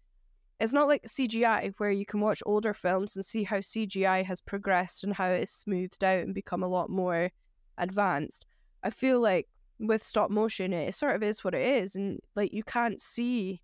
[0.61, 4.40] it's not like CGI where you can watch older films and see how CGI has
[4.40, 7.31] progressed and how it's smoothed out and become a lot more
[7.79, 8.47] advanced.
[8.83, 12.53] I feel like with stop motion, it sort of is what it is, and like
[12.53, 13.62] you can't see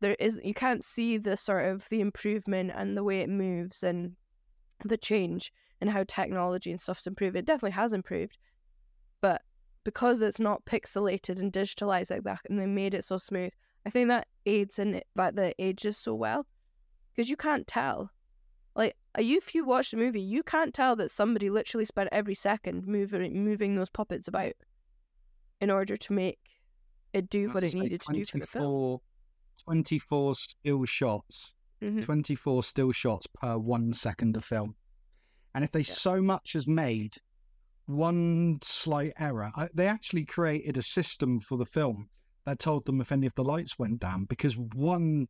[0.00, 3.82] there is you can't see the sort of the improvement and the way it moves
[3.82, 4.16] and
[4.84, 7.36] the change and how technology and stuff's improved.
[7.36, 8.38] It definitely has improved,
[9.20, 9.42] but
[9.84, 13.52] because it's not pixelated and digitalized like that, and they made it so smooth,
[13.86, 16.46] I think that aids in that the ages so well
[17.12, 18.10] because you can't tell.
[18.76, 22.86] Like, if you watch the movie, you can't tell that somebody literally spent every second
[22.86, 24.52] moving moving those puppets about
[25.60, 26.38] in order to make
[27.12, 28.98] it do what it needed to do for the film.
[29.64, 32.00] 24 still shots, mm-hmm.
[32.00, 34.74] 24 still shots per one second of film.
[35.54, 35.94] And if they yeah.
[35.94, 37.16] so much as made
[37.86, 42.08] one slight error, they actually created a system for the film
[42.54, 45.28] told them if any of the lights went down because one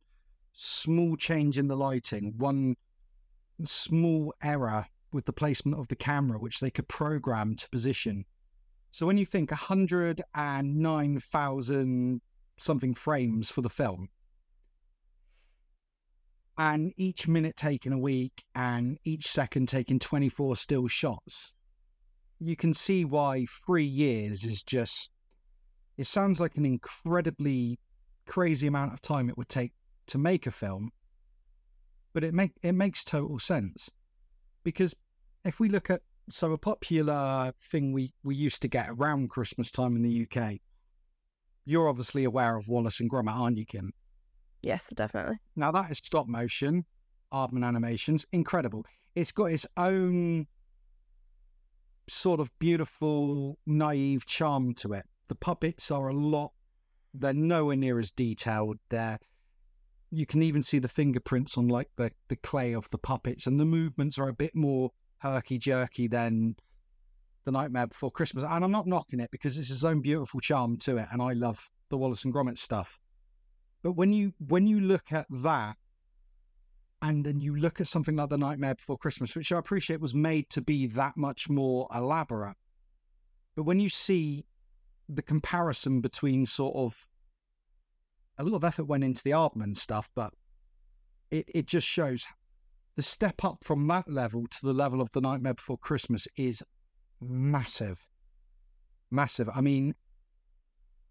[0.53, 2.75] small change in the lighting, one
[3.63, 8.25] small error with the placement of the camera, which they could program to position.
[8.91, 12.21] So when you think 109,000
[12.57, 14.09] something frames for the film,
[16.57, 21.53] and each minute taken a week and each second taking 24 still shots,
[22.39, 25.11] you can see why three years is just
[26.01, 27.77] it sounds like an incredibly
[28.25, 29.71] crazy amount of time it would take
[30.07, 30.89] to make a film,
[32.11, 33.87] but it make it makes total sense
[34.63, 34.95] because
[35.45, 39.69] if we look at so a popular thing we we used to get around Christmas
[39.69, 40.55] time in the UK,
[41.65, 43.89] you're obviously aware of Wallace and Gromit, aren't you, Kym?
[44.63, 45.37] Yes, definitely.
[45.55, 46.83] Now that is stop motion,
[47.31, 48.87] Aardman Animations, incredible.
[49.13, 50.47] It's got its own
[52.09, 56.51] sort of beautiful, naive charm to it the puppets are a lot,
[57.13, 58.75] they're nowhere near as detailed.
[58.89, 59.17] They're,
[60.09, 63.57] you can even see the fingerprints on like the, the clay of the puppets, and
[63.57, 64.89] the movements are a bit more
[65.19, 66.57] herky jerky than
[67.45, 68.43] the Nightmare Before Christmas.
[68.43, 71.31] And I'm not knocking it because it's its own beautiful charm to it, and I
[71.31, 72.99] love the Wallace and Gromit stuff.
[73.83, 75.77] But when you when you look at that,
[77.01, 80.13] and then you look at something like the Nightmare Before Christmas, which I appreciate was
[80.13, 82.57] made to be that much more elaborate,
[83.55, 84.43] but when you see
[85.13, 87.05] the comparison between sort of
[88.37, 90.33] a lot of effort went into the Aardman stuff, but
[91.29, 92.25] it, it just shows
[92.95, 96.63] the step up from that level to the level of the Nightmare Before Christmas is
[97.19, 98.07] massive,
[99.11, 99.49] massive.
[99.53, 99.95] I mean,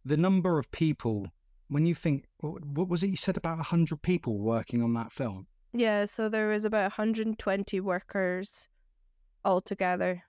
[0.05, 1.27] the number of people
[1.69, 5.47] when you think what was it you said about 100 people working on that film
[5.73, 8.69] yeah so there was about 120 workers
[9.45, 10.23] altogether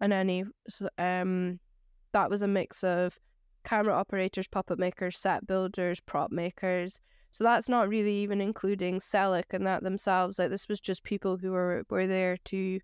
[0.00, 0.44] and any
[0.98, 1.58] um
[2.12, 3.18] that was a mix of
[3.64, 9.52] camera operators puppet makers set builders prop makers so that's not really even including Selick
[9.52, 12.80] and that themselves like this was just people who were were there to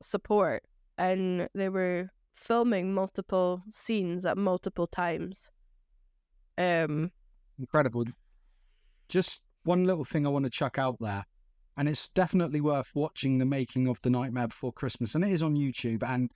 [0.00, 0.62] support
[0.98, 5.50] and they were filming multiple scenes at multiple times.
[6.58, 7.10] Um,
[7.58, 8.04] incredible.
[9.08, 11.24] Just one little thing I want to chuck out there,
[11.76, 15.42] and it's definitely worth watching the making of the Nightmare Before Christmas, and it is
[15.42, 16.02] on YouTube.
[16.02, 16.30] And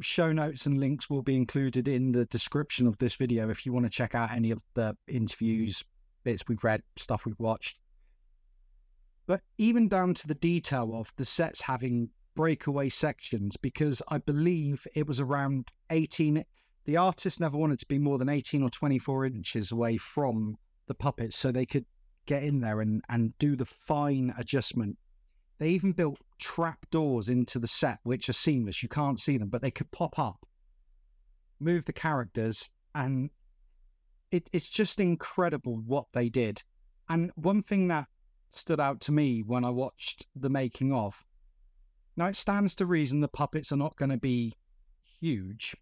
[0.00, 3.72] show notes and links will be included in the description of this video if you
[3.72, 5.82] want to check out any of the interviews,
[6.24, 7.78] bits we've read, stuff we've watched.
[9.26, 14.86] But even down to the detail of the sets having breakaway sections because I believe
[14.94, 16.44] it was around 18.
[16.84, 20.56] The artist never wanted to be more than 18 or 24 inches away from
[20.86, 21.86] the puppets so they could
[22.26, 24.96] get in there and, and do the fine adjustment.
[25.58, 28.82] They even built trap doors into the set, which are seamless.
[28.82, 30.46] You can't see them, but they could pop up,
[31.60, 33.30] move the characters, and
[34.30, 36.62] it, it's just incredible what they did.
[37.08, 38.06] And one thing that
[38.50, 41.26] stood out to me when I watched the making of
[42.16, 44.54] now, it stands to reason the puppets are not going to be
[45.20, 45.76] huge.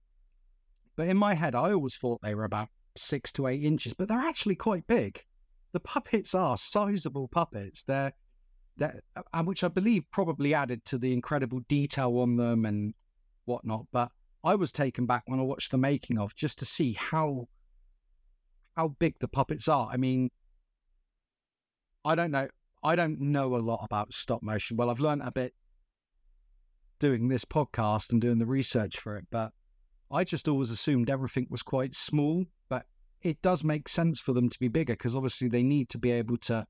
[0.96, 4.08] But in my head, I always thought they were about six to eight inches, but
[4.08, 5.22] they're actually quite big.
[5.72, 7.84] The puppets are sizable puppets.
[7.84, 8.12] They're,
[8.76, 12.94] they're uh, which I believe probably added to the incredible detail on them and
[13.44, 13.87] whatnot.
[13.92, 14.10] But
[14.42, 17.48] I was taken back when I watched the making of just to see how
[18.76, 19.88] how big the puppets are.
[19.90, 20.30] I mean,
[22.04, 22.48] I don't know.
[22.82, 24.76] I don't know a lot about stop motion.
[24.76, 25.54] Well, I've learned a bit
[26.98, 29.52] doing this podcast and doing the research for it, but
[30.10, 32.44] I just always assumed everything was quite small.
[32.68, 32.87] But
[33.22, 36.10] it does make sense for them to be bigger because obviously they need to be
[36.10, 36.66] able to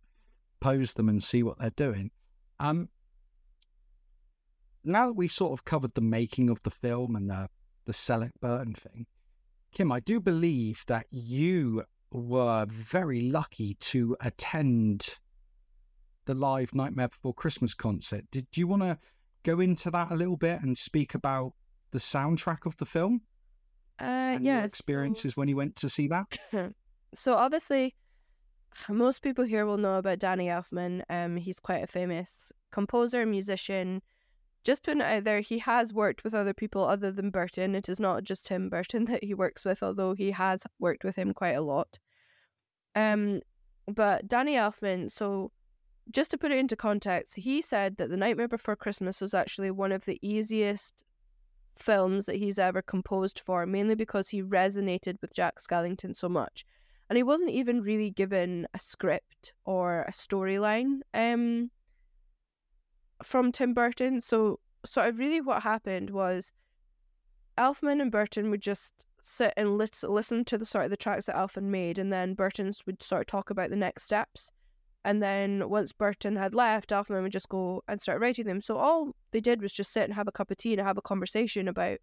[0.60, 2.10] pose them and see what they're doing.
[2.58, 2.88] Um,
[4.84, 7.48] now that we've sort of covered the making of the film and the
[7.86, 9.06] the Selick Burton thing,
[9.76, 15.16] Kym, I do believe that you were very lucky to attend
[16.26, 18.24] the live Nightmare Before Christmas concert.
[18.30, 18.98] Did you want to
[19.42, 21.52] go into that a little bit and speak about
[21.90, 23.20] the soundtrack of the film?
[23.98, 24.64] Uh, yeah.
[24.64, 25.34] experiences so...
[25.34, 26.26] when you went to see that?
[27.14, 27.94] so obviously,
[28.88, 31.02] most people here will know about Danny Elfman.
[31.08, 34.02] Um, he's quite a famous composer, musician.
[34.64, 37.74] Just putting it out there, he has worked with other people other than Burton.
[37.74, 41.16] It is not just Tim Burton that he works with, although he has worked with
[41.16, 41.98] him quite a lot.
[42.94, 43.40] Um,
[43.86, 45.52] but Danny Elfman, so
[46.10, 49.70] just to put it into context, he said that The Nightmare Before Christmas was actually
[49.70, 51.02] one of the easiest
[51.76, 56.64] films that he's ever composed for, mainly because he resonated with Jack Skellington so much.
[57.08, 61.70] And he wasn't even really given a script or a storyline um,
[63.22, 64.20] from Tim Burton.
[64.20, 66.52] So, sort of, really what happened was
[67.58, 71.36] Elfman and Burton would just sit and listen to the sort of the tracks that
[71.36, 74.50] Elfman made, and then Burton would sort of talk about the next steps.
[75.04, 78.60] And then once Burton had left, Elfman would just go and start writing them.
[78.60, 80.96] So all they did was just sit and have a cup of tea and have
[80.96, 81.98] a conversation about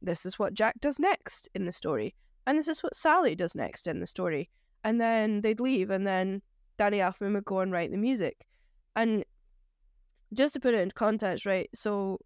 [0.00, 2.14] this is what Jack does next in the story.
[2.48, 4.48] And this is what Sally does next in the story.
[4.82, 6.40] And then they'd leave and then
[6.78, 8.46] Danny Elfman would go and write the music.
[8.96, 9.22] And
[10.32, 11.68] just to put it into context, right?
[11.74, 12.18] So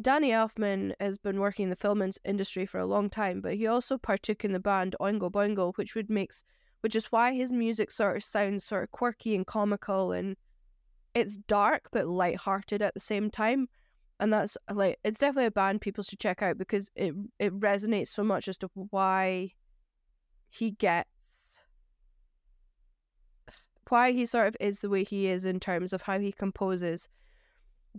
[0.00, 3.66] Danny Elfman has been working in the film industry for a long time, but he
[3.66, 6.44] also partook in the band Oingo Boingo, which would makes
[6.82, 10.36] which is why his music sort of sounds sort of quirky and comical and
[11.14, 13.68] it's dark but light-hearted at the same time
[14.20, 18.08] and that's like it's definitely a band people should check out because it it resonates
[18.08, 19.52] so much as to why
[20.48, 21.60] he gets
[23.88, 27.08] why he sort of is the way he is in terms of how he composes.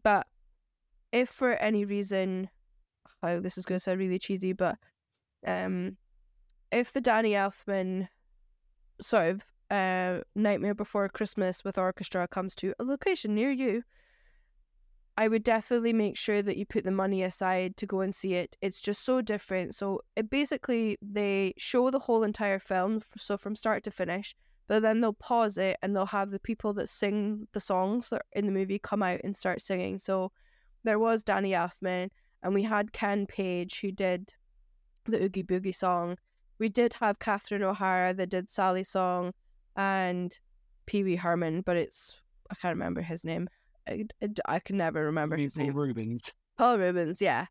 [0.04, 0.28] But
[1.12, 2.50] if for any reason
[3.24, 4.78] oh this is going to sound really cheesy but
[5.46, 5.96] um
[6.72, 8.10] if the danny elfman
[9.00, 13.84] sort of uh, Nightmare Before Christmas with orchestra comes to a location near you,
[15.18, 18.36] I would definitely make sure that you put the money aside to go and see
[18.36, 18.56] it.
[18.62, 19.74] It's just so different.
[19.74, 24.36] So it basically they show the whole entire film, so from start to finish,
[24.68, 28.22] but then they'll pause it and they'll have the people that sing the songs that
[28.34, 29.98] in the movie come out and start singing.
[29.98, 30.32] So
[30.84, 32.10] there was Danny Elfman,
[32.44, 34.34] and we had Ken Page who did
[35.06, 36.18] the Oogie Boogie song,
[36.60, 39.34] we did have Catherine O'Hara that did Sally's song
[39.76, 40.38] and
[40.86, 42.18] Pee Wee Herman, but it's
[42.50, 43.50] I can't remember his name.
[43.88, 44.06] I,
[44.46, 45.74] I, can never remember his Paul name.
[45.76, 46.22] Reubens.
[46.58, 47.46] Paul Reubens, yeah.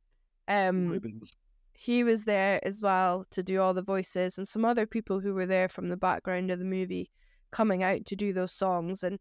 [0.49, 1.32] Um, Reubens.
[1.72, 5.34] he was there as well to do all the voices and some other people who
[5.34, 7.11] were there from the background of the movie
[7.51, 9.18] coming out to do those songs and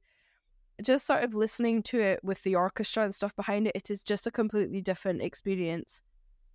[0.83, 4.03] just sort of listening to it with the orchestra and stuff behind it it is
[4.03, 6.01] just a completely different experience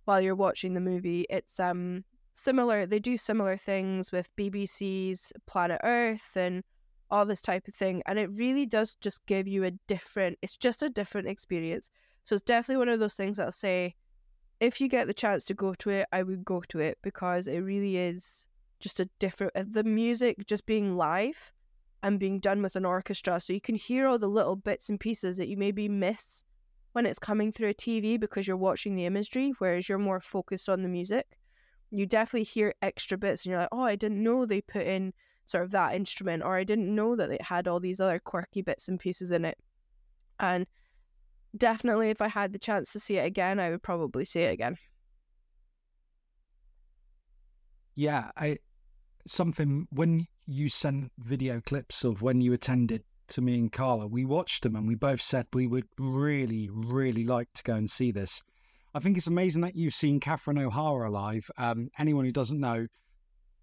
[0.05, 2.03] while you're watching the movie it's um
[2.33, 6.63] similar they do similar things with BBC's Planet Earth and
[7.11, 10.57] all this type of thing and it really does just give you a different it's
[10.57, 11.91] just a different experience
[12.23, 13.95] so it's definitely one of those things that I'll say
[14.61, 17.47] if you get the chance to go to it, I would go to it because
[17.47, 18.45] it really is
[18.79, 19.53] just a different.
[19.55, 21.51] uh, The music just being live
[22.03, 24.99] and being done with an orchestra, so you can hear all the little bits and
[24.99, 26.43] pieces that you maybe miss
[26.93, 30.69] when it's coming through a TV because you're watching the imagery, whereas you're more focused
[30.69, 31.39] on the music.
[31.89, 35.13] You definitely hear extra bits, and you're like, "Oh, I didn't know they put in
[35.51, 38.61] sort of that instrument, or I didn't know that it had all these other quirky
[38.61, 39.57] bits and pieces in it."
[40.39, 40.65] And
[41.55, 44.53] definitely if I had the chance to see it again, I would probably see it
[44.53, 44.77] again.
[47.95, 48.57] Yeah, I
[49.27, 54.25] something when you sent video clips of when you attended to me and Carla, we
[54.25, 58.11] watched them and we both said we would really, really like to go and see
[58.11, 58.41] this.
[58.93, 61.49] I think it's amazing that you've seen Catherine O'Hara live.
[61.57, 62.87] Um, anyone who doesn't know,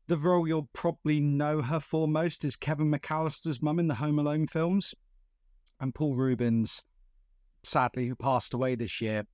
[0.09, 4.19] the role you'll probably know her for most is Kevin McAllister's mum in the Home
[4.19, 4.95] Alone films.
[5.81, 6.83] And Paul Reubens,
[7.63, 9.25] sadly, who passed away this year,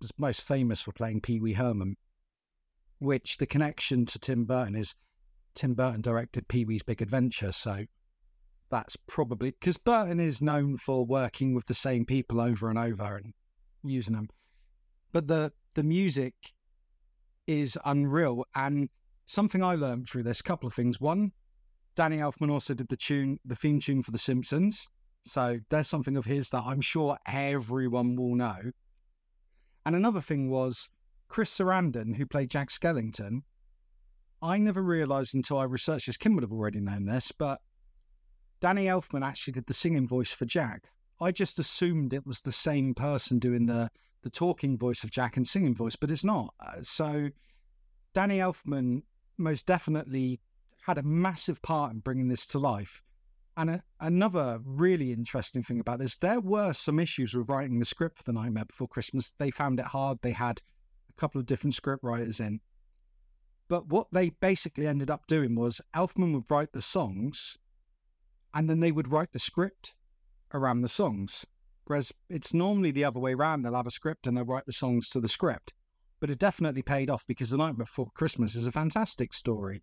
[0.00, 1.96] was most famous for playing Pee Wee Herman,
[3.00, 4.94] which the connection to Tim Burton is
[5.54, 7.50] Tim Burton directed Pee Wee's Big Adventure.
[7.50, 7.84] So
[8.70, 13.16] that's probably because Burton is known for working with the same people over and over
[13.16, 13.34] and
[13.82, 14.28] using them.
[15.12, 16.34] But the the music
[17.48, 18.44] is unreal.
[18.54, 18.88] And
[19.30, 21.00] something I learned through this, couple of things.
[21.00, 21.30] One,
[21.94, 24.88] Danny Elfman also did the tune, the theme tune for The Simpsons.
[25.24, 28.58] So there's something of his that I'm sure everyone will know.
[29.86, 30.88] And another thing was
[31.28, 33.42] Chris Sarandon, who played Jack Skellington.
[34.42, 36.16] I never realised until I researched this.
[36.16, 37.60] Kym would have already known this, but
[38.60, 40.88] Danny Elfman actually did the singing voice for Jack.
[41.20, 43.90] I just assumed it was the same person doing the
[44.22, 46.52] the talking voice of Jack and singing voice, but it's not.
[46.60, 47.30] Uh, So
[48.12, 49.02] Danny Elfman
[49.40, 50.40] most definitely
[50.82, 53.02] had a massive part in bringing this to life.
[53.56, 57.84] And a, another really interesting thing about this, there were some issues with writing the
[57.84, 59.32] script for The Nightmare Before Christmas.
[59.38, 60.18] They found it hard.
[60.22, 60.60] They had
[61.08, 62.60] a couple of different script writers in.
[63.68, 67.58] But what they basically ended up doing was Elfman would write the songs
[68.52, 69.94] and then they would write the script
[70.52, 71.46] around the songs.
[71.84, 73.62] Whereas it's normally the other way around.
[73.62, 75.72] They'll have a script and they'll write the songs to the script.
[76.20, 79.82] But it definitely paid off because The Night Before Christmas is a fantastic story.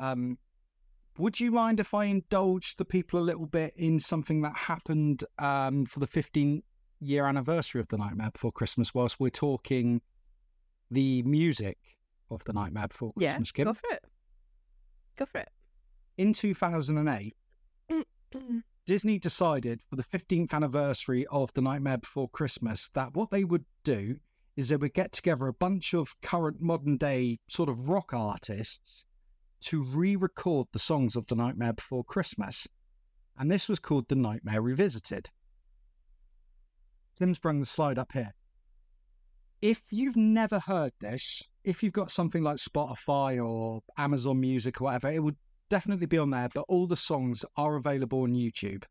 [0.00, 0.38] Um,
[1.18, 5.24] would you mind if I indulge the people a little bit in something that happened
[5.38, 6.62] um, for the 15
[7.00, 10.00] year anniversary of The Nightmare Before Christmas whilst we're talking
[10.90, 11.78] the music
[12.30, 13.64] of The Nightmare Before Yeah, Christmas, Kym?
[13.64, 14.04] go for it.
[15.16, 15.50] Go for it.
[16.18, 17.34] In 2008,
[18.86, 23.64] Disney decided for the 15th anniversary of The Nightmare Before Christmas that what they would
[23.84, 24.16] do
[24.56, 29.04] is they would get together a bunch of current modern day sort of rock artists
[29.60, 32.66] to re record the songs of The Nightmare Before Christmas.
[33.38, 35.28] And this was called The Nightmare Revisited.
[37.18, 38.34] Tim's bring the slide up here.
[39.62, 44.84] If you've never heard this, if you've got something like Spotify or Amazon Music or
[44.84, 45.36] whatever, it would
[45.68, 48.84] definitely be on there, but all the songs are available on YouTube.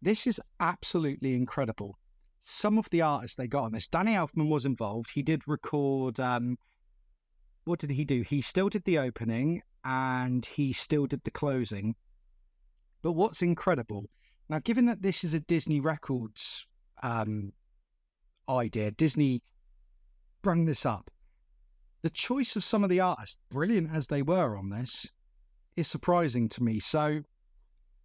[0.00, 1.98] This is absolutely incredible.
[2.44, 5.10] Some of the artists they got on this, Danny Elfman was involved.
[5.10, 6.20] He did record.
[6.20, 6.58] Um,
[7.64, 8.22] what did he do?
[8.22, 11.94] He still did the opening and he still did the closing.
[13.02, 14.06] But what's incredible
[14.48, 16.66] now, given that this is a Disney Records
[17.02, 17.52] um,
[18.48, 19.42] idea, Disney
[20.42, 21.10] brung this up.
[22.02, 25.06] The choice of some of the artists, brilliant as they were on this,
[25.76, 26.78] is surprising to me.
[26.78, 27.22] So,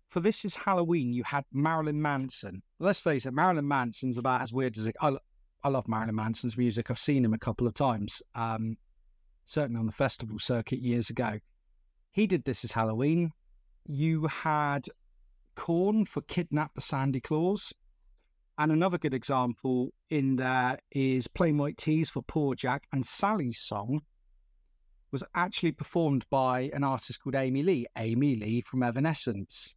[0.09, 2.61] for this is Halloween, you had Marilyn Manson.
[2.79, 4.95] Let's face it, Marilyn Manson's about as weird as it.
[5.01, 5.15] I,
[5.63, 6.89] I love Marilyn Manson's music.
[6.89, 8.75] I've seen him a couple of times, um,
[9.45, 11.39] certainly on the festival circuit years ago.
[12.11, 13.31] He did this as Halloween.
[13.85, 14.87] You had
[15.55, 17.71] Korn for Kidnap the Sandy Claws.
[18.57, 22.87] And another good example in there is Plain White T's for Poor Jack.
[22.91, 24.01] And Sally's song
[25.11, 29.73] was actually performed by an artist called Amy Lee, Amy Lee from Evanescence.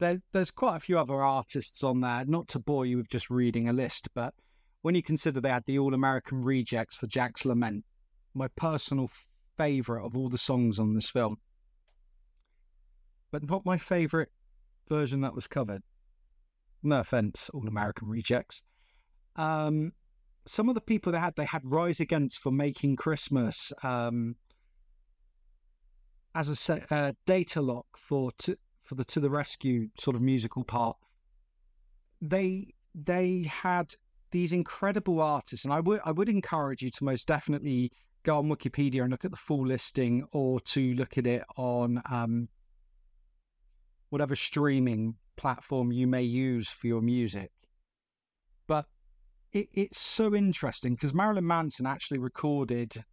[0.00, 3.28] There, there's quite a few other artists on there, not to bore you with just
[3.28, 4.34] reading a list, but
[4.80, 7.84] when you consider they had the All American Rejects for Jack's Lament,
[8.34, 9.10] my personal
[9.58, 11.36] favourite of all the songs on this film,
[13.30, 14.28] but not my favourite
[14.88, 15.82] version that was covered.
[16.82, 18.62] No offense, all American rejects.
[19.36, 19.92] Um,
[20.46, 24.36] some of the people they had, they had Rise Against for Making Christmas, um,
[26.34, 28.56] as a set, uh, Datarock for to,
[28.90, 30.96] for the to the rescue sort of musical part.
[32.20, 33.94] They they had
[34.32, 37.92] these incredible artists, and I would I would encourage you to most definitely
[38.24, 42.02] go on Wikipedia and look at the full listing, or to look at it on
[42.10, 42.48] um,
[44.08, 47.52] whatever streaming platform you may use for your music.
[48.66, 48.86] But
[49.52, 53.04] it, it's so interesting because Marilyn Manson actually recorded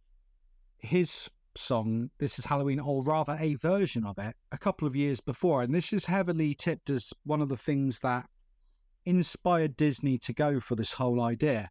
[0.78, 5.20] his song, This is Halloween, or rather a version of it, a couple of years
[5.20, 5.62] before.
[5.62, 8.26] And this is heavily tipped as one of the things that
[9.04, 11.70] inspired Disney to go for this whole idea.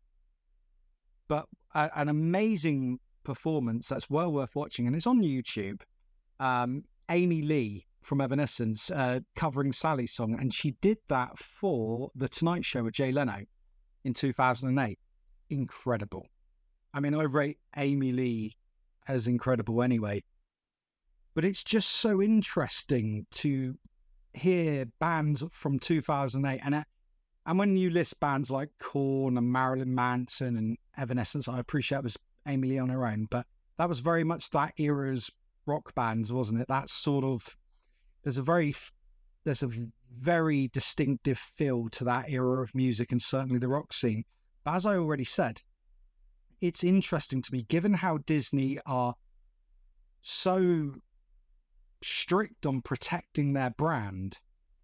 [1.28, 5.82] But a, an amazing performance that's well worth watching, and it's on YouTube.
[6.40, 12.30] Um, Amy Lee from Evanescence uh, covering Sally's song, and she did that for The
[12.30, 13.40] Tonight Show with Jay Leno
[14.04, 14.98] in 2008.
[15.50, 16.26] Incredible.
[16.94, 18.56] I mean, I rate Amy Lee
[19.08, 20.24] as incredible anyway.
[21.34, 23.76] But it's just so interesting to
[24.34, 26.84] hear bands from 2008 and uh,
[27.46, 32.04] and when you list bands like Korn and Marilyn Manson and Evanescence, I appreciate it
[32.04, 33.46] was Amy Lee on her own, but
[33.78, 35.32] that was very much that era's
[35.66, 36.68] rock bands, wasn't it?
[36.68, 37.56] That sort of
[38.24, 38.76] there's a very
[39.46, 39.70] there's a
[40.20, 44.26] very distinctive feel to that era of music and certainly the rock scene.
[44.66, 45.62] But as I already said,
[46.62, 49.16] it's interesting to me, given how Disney are
[50.22, 50.94] so
[52.02, 54.38] strict on protecting their brand.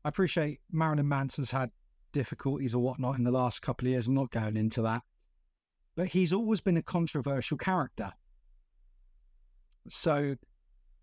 [0.06, 1.72] I appreciate Marilyn Manson's had
[2.12, 4.08] difficulties or whatnot in the last couple of years.
[4.08, 5.02] I'm not going into that.
[5.96, 8.12] But he's always been a controversial character.
[9.90, 10.36] So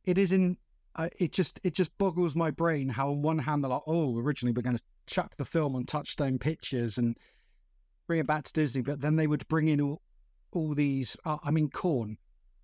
[0.04, 0.56] it is in
[0.96, 4.18] uh, it just it just boggles my brain how on one hand they're like, oh,
[4.18, 7.16] originally we're going to chuck the film on Touchstone Pictures and
[8.06, 10.02] bring it back to Disney, but then they would bring in all,
[10.52, 11.16] all these.
[11.24, 12.18] Uh, I mean, Korn.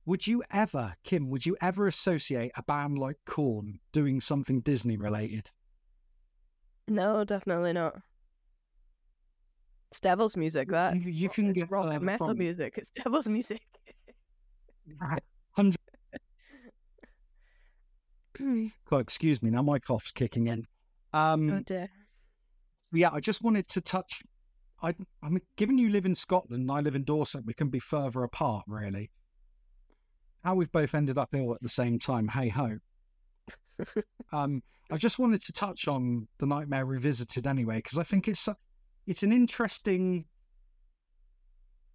[0.06, 1.28] Would you ever, Kym?
[1.28, 5.50] Would you ever associate a band like Korn doing something Disney related?
[6.86, 8.00] No, definitely not.
[9.90, 10.68] It's devil's music.
[10.68, 12.74] That you, you can get rock uh, metal from- music.
[12.76, 13.62] It's devil's music.
[15.52, 15.78] hundred.
[18.88, 19.50] God, excuse me.
[19.50, 20.66] Now my cough's kicking in.
[21.12, 21.88] Um, oh dear.
[22.92, 24.22] yeah, I just wanted to touch.
[24.82, 27.68] I, I mean, given you live in Scotland and I live in Dorset, we can
[27.68, 29.10] be further apart, really.
[30.44, 32.78] How we've both ended up ill at the same time, hey ho.
[34.32, 38.46] um, I just wanted to touch on the Nightmare Revisited anyway, because I think it's
[38.46, 38.56] a-
[39.06, 40.26] it's an interesting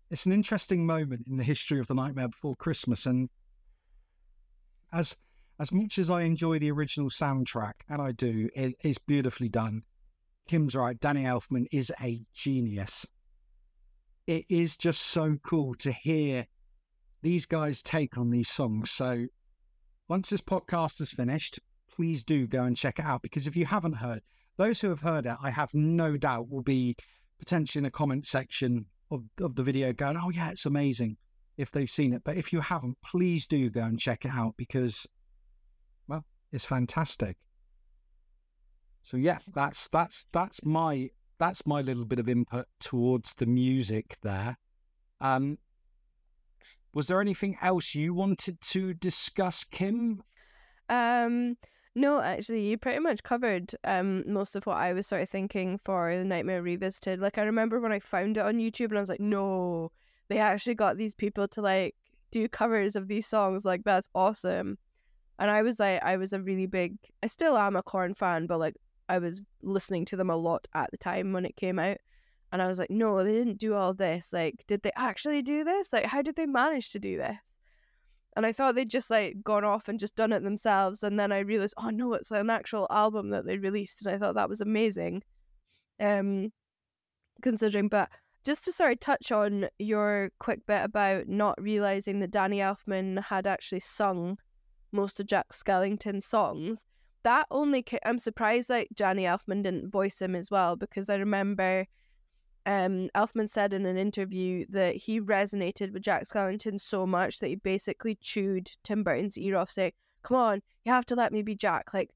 [0.10, 3.30] it's an interesting moment in the history of the Nightmare Before Christmas, and
[4.92, 5.16] as
[5.60, 9.84] as much as I enjoy the original soundtrack, and I do, it, it's beautifully done.
[10.52, 11.00] Kym's right.
[11.00, 13.08] Danny Elfman is a genius.
[14.28, 16.46] It is just so cool to hear
[17.22, 18.92] these guys take on these songs.
[18.92, 19.28] So
[20.10, 21.62] once this podcast is finished,
[21.96, 24.24] please do go and check it out because if you haven't heard,
[24.58, 26.98] those who have heard it, I have no doubt will be
[27.40, 31.16] potentially in a comment section of, of the video going, oh, yeah, it's amazing
[31.56, 32.24] if they've seen it.
[32.26, 35.08] But if you haven't, please do go and check it out because,
[36.10, 37.38] well, it's fantastic.
[39.04, 44.18] So yeah, that's that's that's my that's my little bit of input towards the music
[44.22, 44.58] there.
[45.20, 45.58] Um,
[46.94, 50.20] was there anything else you wanted to discuss, Kym?
[50.90, 51.58] Um,
[51.96, 55.80] no, actually, you pretty much covered um most of what I was sort of thinking
[55.84, 57.20] for the Nightmare Revisited.
[57.20, 59.92] Like, I remember when I found it on YouTube, and I was like, no,
[60.30, 61.96] they actually got these people to like
[62.32, 63.66] do covers of these songs.
[63.66, 64.78] Like, that's awesome.
[65.40, 68.46] And I was like, I was a really big, I still am a Korn fan,
[68.46, 68.76] but like,
[69.12, 71.98] I was listening to them a lot at the time when it came out.
[72.54, 74.32] And I was like, no, they didn't do all this.
[74.32, 75.90] Like, did they actually do this?
[75.92, 77.38] Like, how did they manage to do this?
[78.38, 81.04] And I thought they'd just like gone off and just done it themselves.
[81.04, 84.06] And then I realized, oh no, it's an actual album that they released.
[84.06, 85.24] And I thought that was amazing.
[86.00, 86.54] Um,
[87.42, 88.10] considering, but
[88.46, 93.22] just to sort of touch on your quick bit about not realizing that Danny Elfman
[93.24, 94.38] had actually sung
[94.94, 96.86] most of Jack Skellington's songs.
[97.24, 101.86] That only I'm surprised like Johnny Elfman didn't voice him as well because I remember
[102.66, 107.48] um, Elfman said in an interview that he resonated with Jack Skellington so much that
[107.48, 109.94] he basically chewed Tim Burton's ear off, saying,
[110.24, 111.94] "Come on, you have to let me be Jack.
[111.94, 112.12] Like,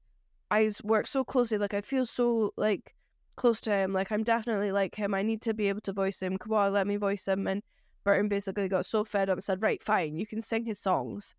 [0.50, 1.58] I work so closely.
[1.58, 2.94] Like, I feel so like
[3.36, 3.92] close to him.
[3.92, 5.14] Like, I'm definitely like him.
[5.14, 6.38] I need to be able to voice him.
[6.38, 7.62] Come on, let me voice him." And
[8.04, 11.34] Burton basically got so fed up and said, "Right, fine, you can sing his songs."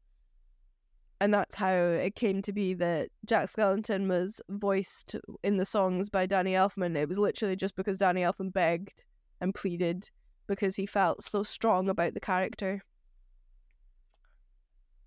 [1.20, 6.10] And that's how it came to be that Jack Skellington was voiced in the songs
[6.10, 6.96] by Danny Elfman.
[6.96, 9.02] It was literally just because Danny Elfman begged
[9.42, 10.10] and pleaded
[10.48, 12.84] because he felt so strong about the character.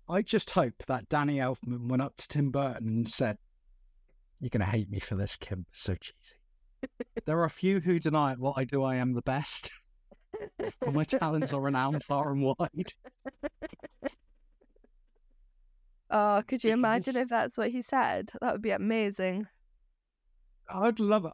[0.09, 3.37] I just hope that Danny Elfman went up to Tim Burton and said,
[4.41, 5.63] You're going to hate me for this, Kym.
[5.69, 6.35] It's so cheesy.
[7.25, 9.71] there are a few who deny what I do, I am the best.
[10.91, 12.91] my talents are renowned far and wide.
[16.11, 18.31] Oh, could you imagine if that's what he said?
[18.41, 19.47] That would be amazing.
[20.69, 21.31] I'd love it.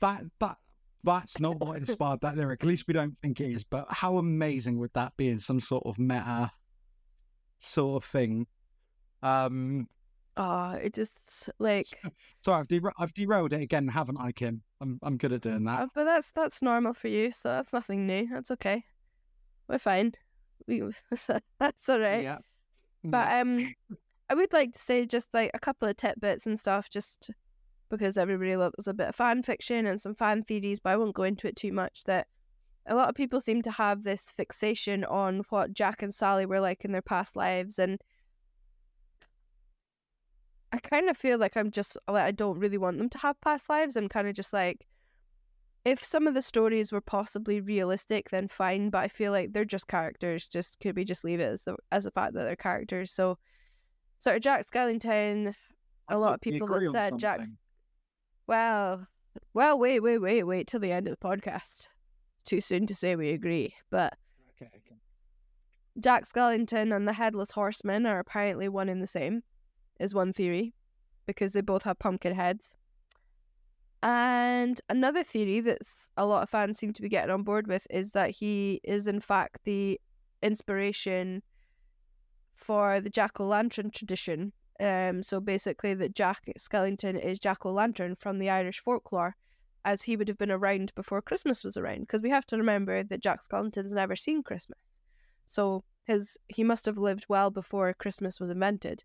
[0.00, 0.56] That that
[1.04, 2.62] that's not what inspired that lyric.
[2.62, 3.64] At least we don't think it is.
[3.64, 6.50] But how amazing would that be in some sort of meta
[7.58, 8.46] sort of thing?
[9.22, 9.88] Um,
[10.38, 11.86] oh, it just like
[12.44, 14.60] sorry, I've, der- I've derailed it again, haven't I, Kym?
[14.80, 15.82] I'm I'm good at doing that.
[15.82, 18.26] Uh, but that's that's normal for you, so that's nothing new.
[18.32, 18.84] That's okay.
[19.68, 20.12] We're fine.
[20.66, 20.82] We
[21.60, 22.22] that's all right.
[22.22, 22.38] Yeah.
[23.04, 23.74] But um,
[24.30, 27.30] I would like to say just like a couple of tidbits and stuff, just
[27.90, 31.14] because everybody loves a bit of fan fiction and some fan theories, but I won't
[31.14, 32.04] go into it too much.
[32.04, 32.26] That
[32.86, 36.60] a lot of people seem to have this fixation on what Jack and Sally were
[36.60, 38.00] like in their past lives, and
[40.72, 43.40] I kind of feel like I'm just like I don't really want them to have
[43.42, 43.94] past lives.
[43.94, 44.86] I'm kind of just like,
[45.84, 48.88] if some of the stories were possibly realistic, then fine.
[48.88, 50.48] But I feel like they're just characters.
[50.48, 53.12] Just could we just leave it as a, as a fact that they're characters?
[53.12, 53.38] So
[54.18, 55.54] sort of Jack Skellington,
[56.08, 57.54] a lot of people have said Jack's.
[58.46, 59.06] Well,
[59.52, 61.88] well, wait, wait, wait, wait till the end of the podcast.
[62.44, 64.14] Too soon to say we agree, but
[64.56, 64.96] okay, okay.
[65.98, 69.42] Jack Skellington and the Headless Horseman are apparently one in the same,
[69.98, 70.74] is one theory,
[71.26, 72.76] because they both have pumpkin heads.
[74.02, 75.78] And another theory that
[76.18, 79.06] a lot of fans seem to be getting on board with is that he is
[79.06, 79.98] in fact the
[80.42, 81.42] inspiration
[82.54, 84.52] for the Jack o' lantern tradition.
[84.80, 89.36] Um, so basically, that Jack Skellington is Jack o' lantern from the Irish folklore,
[89.84, 92.00] as he would have been around before Christmas was around.
[92.00, 94.98] Because we have to remember that Jack Skellington's never seen Christmas,
[95.46, 99.04] so his he must have lived well before Christmas was invented.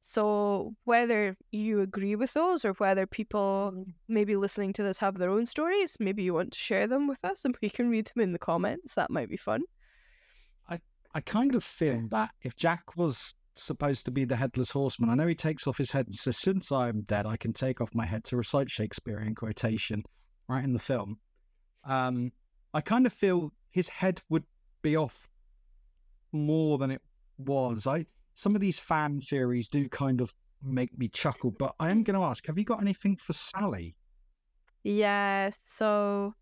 [0.00, 5.30] So whether you agree with those or whether people maybe listening to this have their
[5.30, 8.22] own stories, maybe you want to share them with us and we can read them
[8.22, 8.94] in the comments.
[8.94, 9.62] That might be fun.
[11.16, 15.14] I kind of feel that if Jack was supposed to be the headless horseman, I
[15.14, 17.80] know he takes off his head and says, Since I am dead, I can take
[17.80, 20.04] off my head to recite Shakespearean quotation
[20.46, 21.18] right in the film.
[21.84, 22.32] Um,
[22.74, 24.44] I kind of feel his head would
[24.82, 25.26] be off
[26.32, 27.00] more than it
[27.38, 27.86] was.
[27.86, 28.04] I
[28.34, 32.20] some of these fan theories do kind of make me chuckle, but I am going
[32.20, 33.96] to ask: Have you got anything for Sally?
[34.84, 36.34] Yeah, so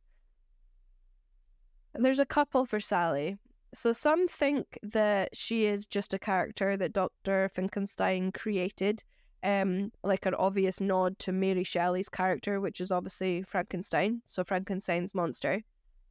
[1.94, 3.38] there's a couple for Sally.
[3.74, 7.48] So some think that she is just a character that Dr.
[7.48, 9.02] Finkelstein created,
[9.42, 15.14] um, like an obvious nod to Mary Shelley's character, which is obviously Frankenstein, so Frankenstein's
[15.14, 15.62] monster,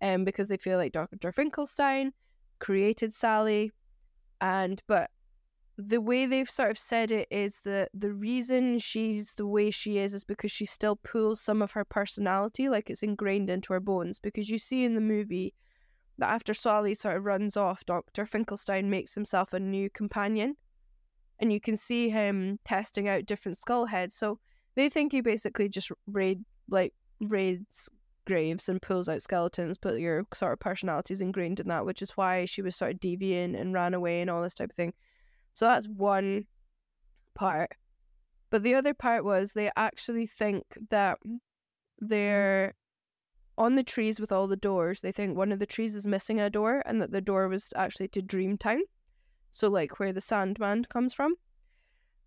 [0.02, 1.32] um, because they feel like Dr.
[1.32, 2.12] Finkelstein
[2.60, 3.72] created Sally,
[4.42, 5.10] and but
[5.78, 9.98] the way they've sort of said it is that the reason she's the way she
[9.98, 13.80] is is because she still pulls some of her personality, like it's ingrained into her
[13.80, 14.20] bones.
[14.20, 15.54] Because you see in the movie
[16.18, 18.26] that after Sally sort of runs off, Dr.
[18.26, 20.56] Finkelstein makes himself a new companion.
[21.40, 24.16] And you can see him testing out different skull heads.
[24.16, 24.40] So
[24.76, 27.90] they think he basically just raid like raids
[28.26, 32.02] graves and pulls out skeletons, but your sort of personality is ingrained in that, which
[32.02, 34.76] is why she was sort of deviant and ran away and all this type of
[34.76, 34.94] thing.
[35.54, 36.46] So that's one
[37.36, 37.72] part.
[38.50, 41.18] But the other part was they actually think that
[42.00, 42.76] they're
[43.58, 46.40] on the trees with all the doors, they think one of the trees is missing
[46.40, 48.80] a door and that the door was actually to Dreamtown.
[49.52, 51.36] So, like where the Sandman comes from.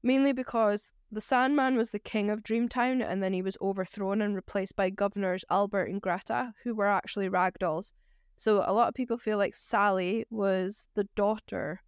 [0.02, 4.36] Mainly because the Sandman was the king of Dreamtown and then he was overthrown and
[4.36, 7.92] replaced by governors Albert and Greta, who were actually ragdolls.
[8.36, 11.80] So, a lot of people feel like Sally was the daughter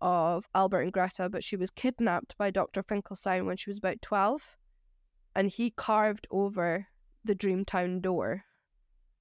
[0.00, 2.84] of Albert and Greta, but she was kidnapped by Dr.
[2.84, 4.56] Finkelstein when she was about 12.
[5.34, 6.86] And he carved over
[7.24, 8.44] the Dreamtown door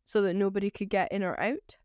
[0.09, 1.77] so that nobody could get in or out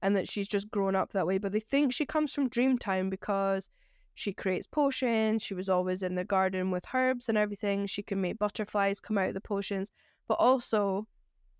[0.00, 1.38] and that she's just grown up that way.
[1.38, 3.68] But they think she comes from Dreamtime because
[4.14, 5.42] she creates potions.
[5.42, 7.86] She was always in the garden with herbs and everything.
[7.86, 9.90] She can make butterflies come out of the potions.
[10.28, 11.08] But also,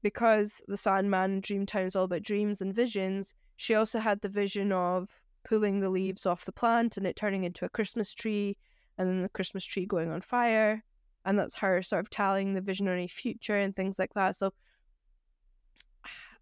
[0.04, 4.28] because the Sandman in Dreamtown is all about dreams and visions, she also had the
[4.28, 8.56] vision of pulling the leaves off the plant and it turning into a Christmas tree
[8.98, 10.84] and then the Christmas tree going on fire.
[11.24, 14.36] And that's her sort of telling the visionary future and things like that.
[14.36, 14.52] So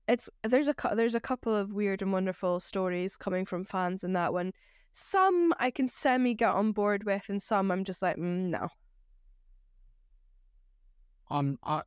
[0.09, 4.13] it's there's a there's a couple of weird and wonderful stories coming from fans in
[4.15, 4.53] that one.
[4.93, 8.69] Some I can semi get on board with, and some I'm just like, mm, no.
[11.29, 11.83] On uh,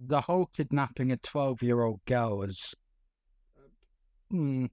[0.00, 2.74] the whole kidnapping a twelve-year-old girl is,
[4.32, 4.70] mm,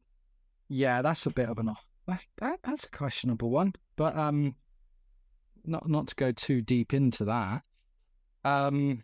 [0.70, 1.74] yeah, that's a bit of an
[2.08, 3.74] that, that that's a questionable one.
[3.98, 4.56] But um,
[5.66, 7.64] not not to go too deep into that.
[8.46, 9.04] Um,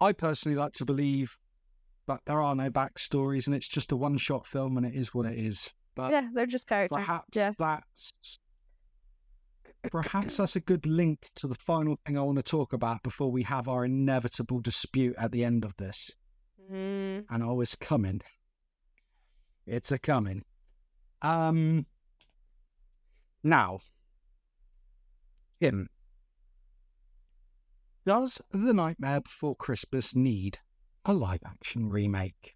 [0.00, 1.36] I personally like to believe
[2.06, 5.26] that there are no backstories and it's just a one-shot film and it is what
[5.26, 5.70] it is.
[5.94, 6.96] But yeah, they're just characters.
[6.96, 7.52] perhaps yeah.
[7.58, 8.38] that's
[9.90, 13.30] perhaps that's a good link to the final thing I want to talk about before
[13.30, 16.10] we have our inevitable dispute at the end of this.
[16.72, 17.26] Mm.
[17.30, 18.22] And oh, it's coming.
[19.66, 20.44] It's a coming.
[21.22, 21.86] Um.
[23.46, 23.80] Now,
[25.60, 25.88] Tim,
[28.06, 30.58] does The Nightmare Before Christmas need
[31.04, 32.54] a live action remake?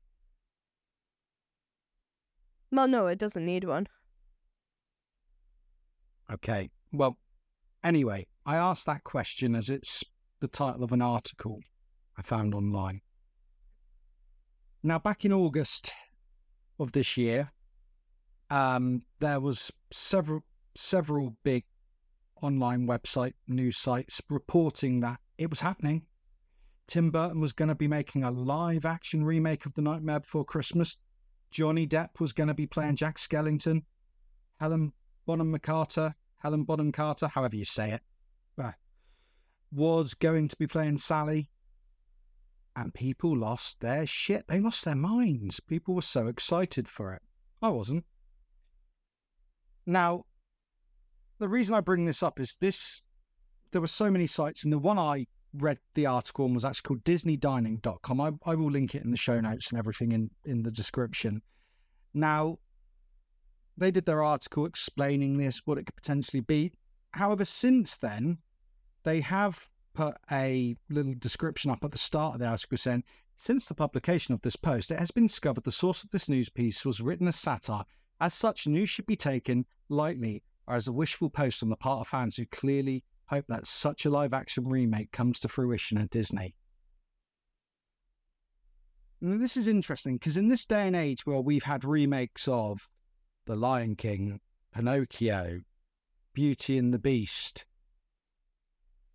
[2.71, 3.89] Well, no, it doesn't need one.
[6.31, 6.71] Okay.
[6.93, 7.19] Well,
[7.83, 10.05] anyway, I asked that question as it's
[10.41, 11.61] the title of an article
[12.17, 13.01] I found online.
[14.83, 15.93] Now, back in August
[16.79, 17.51] of this year,
[18.51, 20.45] um, there was several
[20.77, 21.65] several big
[22.41, 26.07] online website news sites reporting that it was happening.
[26.89, 30.45] Tim Burton was going to be making a live action remake of The Nightmare Before
[30.45, 30.97] Christmas.
[31.51, 33.85] Johnny Depp was going to be playing Jack Skellington.
[34.59, 34.93] Helen
[35.27, 38.03] Bonham Carter, Helen Bonham Carter, however you say it,
[39.73, 41.51] was going to be playing Sally.
[42.75, 44.47] And people lost their shit.
[44.47, 45.61] They lost their minds.
[45.61, 47.23] People were so excited for it.
[47.61, 48.05] I wasn't.
[49.85, 50.25] Now,
[51.39, 53.03] the reason I bring this up is this
[53.73, 56.89] there were so many sites, and the one I read the article and was actually
[56.89, 58.21] called DisneyDining.com.
[58.21, 61.43] I, I will link it in the show notes and everything in, in the description.
[62.15, 62.59] Now,
[63.77, 66.73] they did their article explaining this, what it could potentially be.
[67.13, 68.39] However, since then,
[69.05, 73.05] they have put a little description up at the start of the article saying,
[73.37, 76.49] since the publication of this post, it has been discovered the source of this news
[76.49, 77.85] piece was written as satire.
[78.21, 82.01] As such, news should be taken lightly or as a wishful post on the part
[82.01, 86.11] of fans who clearly hope that such a live action remake comes to fruition at
[86.11, 86.55] Disney.
[89.21, 92.89] Now, this is interesting because in this day and age where we've had remakes of
[93.47, 94.41] The Lion King,
[94.73, 95.61] Pinocchio,
[96.35, 97.65] Beauty and the Beast,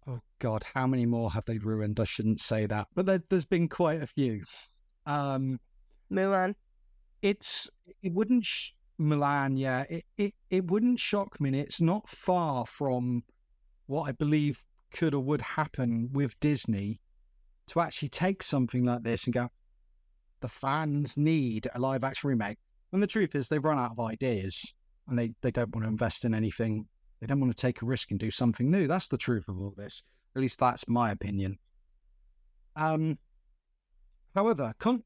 [0.07, 1.99] oh God, how many more have they ruined?
[1.99, 4.43] I shouldn't say that, but there, has been quite a few.
[5.05, 5.59] Um,
[6.11, 6.55] Mulan.
[7.21, 7.69] It's
[8.01, 11.57] it wouldn't sh- Milan, yeah, it, it it wouldn't shock me.
[11.57, 13.23] It's not far from
[13.87, 16.99] what I believe could or would happen with Disney
[17.67, 19.49] to actually take something like this and go,
[20.41, 22.57] the fans need a live action remake.
[22.91, 24.73] And the truth is, they've run out of ideas
[25.07, 26.85] and they, they don't want to invest in anything.
[27.19, 28.87] They don't want to take a risk and do something new.
[28.87, 30.03] That's the truth of all this.
[30.35, 31.57] At least that's my opinion.
[32.75, 33.17] Um,
[34.35, 35.03] however, con-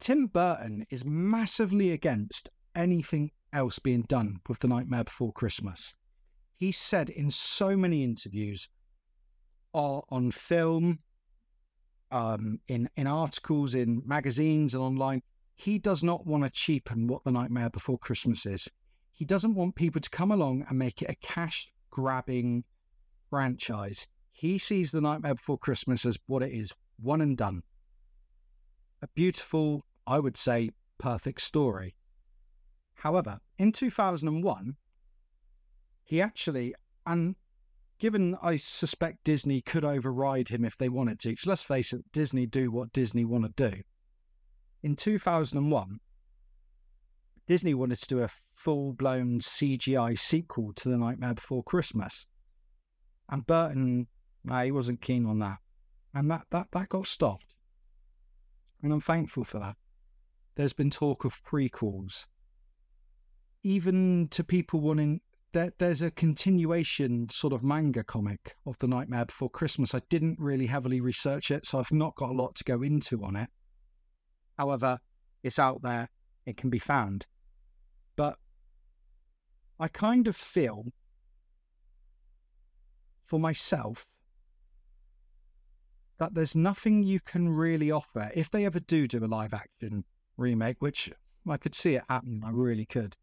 [0.00, 5.94] Tim Burton is massively against anything else being done with The Nightmare Before Christmas
[6.62, 8.68] he said in so many interviews
[9.74, 11.00] on film,
[12.12, 15.20] um, in, in articles, in magazines and online,
[15.56, 18.68] he does not want to cheapen what The Nightmare Before Christmas is.
[19.10, 22.62] He doesn't want people to come along and make it a cash grabbing
[23.28, 24.06] franchise.
[24.30, 27.64] He sees The Nightmare Before Christmas as what it is one and done.
[29.02, 31.96] A beautiful, I would say, perfect story.
[32.94, 34.76] However, in 2001,
[36.12, 36.74] he actually,
[37.06, 37.34] and
[37.98, 42.04] given I suspect Disney could override him if they wanted to, because let's face it,
[42.12, 43.80] Disney do what Disney want to do.
[44.82, 46.00] In 2001,
[47.46, 52.26] Disney wanted to do a full blown CGI sequel to The Nightmare Before Christmas.
[53.30, 54.06] And Burton,
[54.44, 55.60] nah, he wasn't keen on that.
[56.12, 57.54] And that, that, that got stopped.
[58.82, 59.76] And I'm thankful for that.
[60.56, 62.26] There's been talk of prequels.
[63.62, 65.22] Even to people wanting
[65.52, 69.94] there, there's a continuation sort of manga comic of The Nightmare Before Christmas.
[69.94, 73.22] I didn't really heavily research it, so I've not got a lot to go into
[73.24, 73.48] on it.
[74.56, 74.98] However,
[75.42, 76.08] it's out there,
[76.46, 77.26] it can be found.
[78.16, 78.36] But
[79.78, 80.86] I kind of feel
[83.24, 84.06] for myself
[86.18, 90.04] that there's nothing you can really offer if they ever do do a live action
[90.36, 91.10] remake, which
[91.48, 93.16] I could see it happen, I really could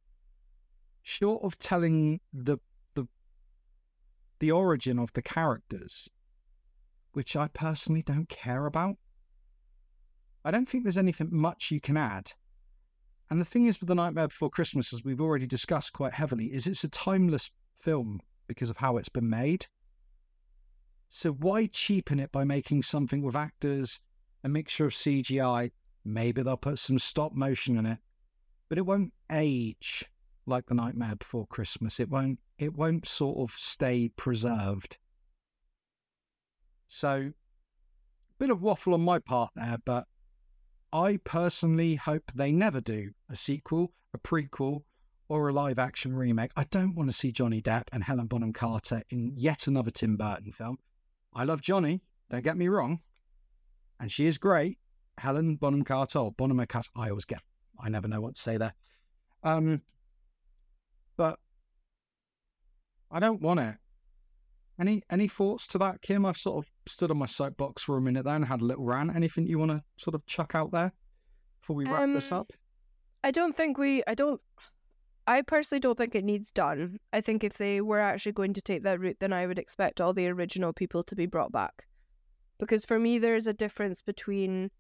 [1.10, 2.57] short of telling the
[2.93, 3.07] the
[4.39, 6.07] the origin of the characters,
[7.14, 8.97] which I personally don't care about,
[10.45, 12.32] I don't think there's anything much you can add.
[13.30, 16.45] And the thing is with The Nightmare Before Christmas, as we've already discussed quite heavily,
[16.45, 17.49] is it's a timeless
[17.80, 19.66] film because of how it's been made.
[21.10, 23.99] So why cheapen it by making something with actors,
[24.43, 25.72] a mixture of CGI?
[26.05, 27.99] Maybe they'll put some stop motion in it,
[28.68, 30.05] but it won't age
[30.50, 32.00] like The Nightmare Before Christmas.
[32.00, 32.39] It won't.
[32.58, 34.97] It won't sort of stay preserved.
[36.89, 37.32] So,
[38.39, 40.08] bit of waffle on my part there, but
[40.91, 44.84] I personally hope they never do a sequel, a prequel,
[45.30, 46.52] or a live action remake.
[46.56, 50.18] I don't want to see Johnny Depp and Helen Bonham Carter in yet another Tim
[50.18, 50.80] Burton film.
[51.34, 53.00] I love Johnny, don't get me wrong,
[54.00, 54.80] and she is great.
[55.20, 57.41] Helen Bonham Carter Bonham Carter, I always get,
[57.80, 58.74] I never know what to say there.
[59.43, 59.84] Um,
[61.18, 61.39] but
[63.12, 63.76] I don't want it.
[64.80, 66.28] Any any thoughts to that, Kym?
[66.28, 68.86] I've sort of stood on my soapbox for a minute there and had a little
[68.86, 69.16] rant.
[69.16, 70.93] Anything you want to sort of chuck out there
[71.60, 72.51] before we wrap um, this up?
[73.24, 74.03] I don't think we.
[74.07, 74.39] I don't.
[75.28, 76.97] I personally don't think it needs done.
[77.12, 80.01] I think if they were actually going to take that route, then I would expect
[80.01, 81.86] all the original people to be brought back.
[82.57, 84.72] Because for me, there's a difference between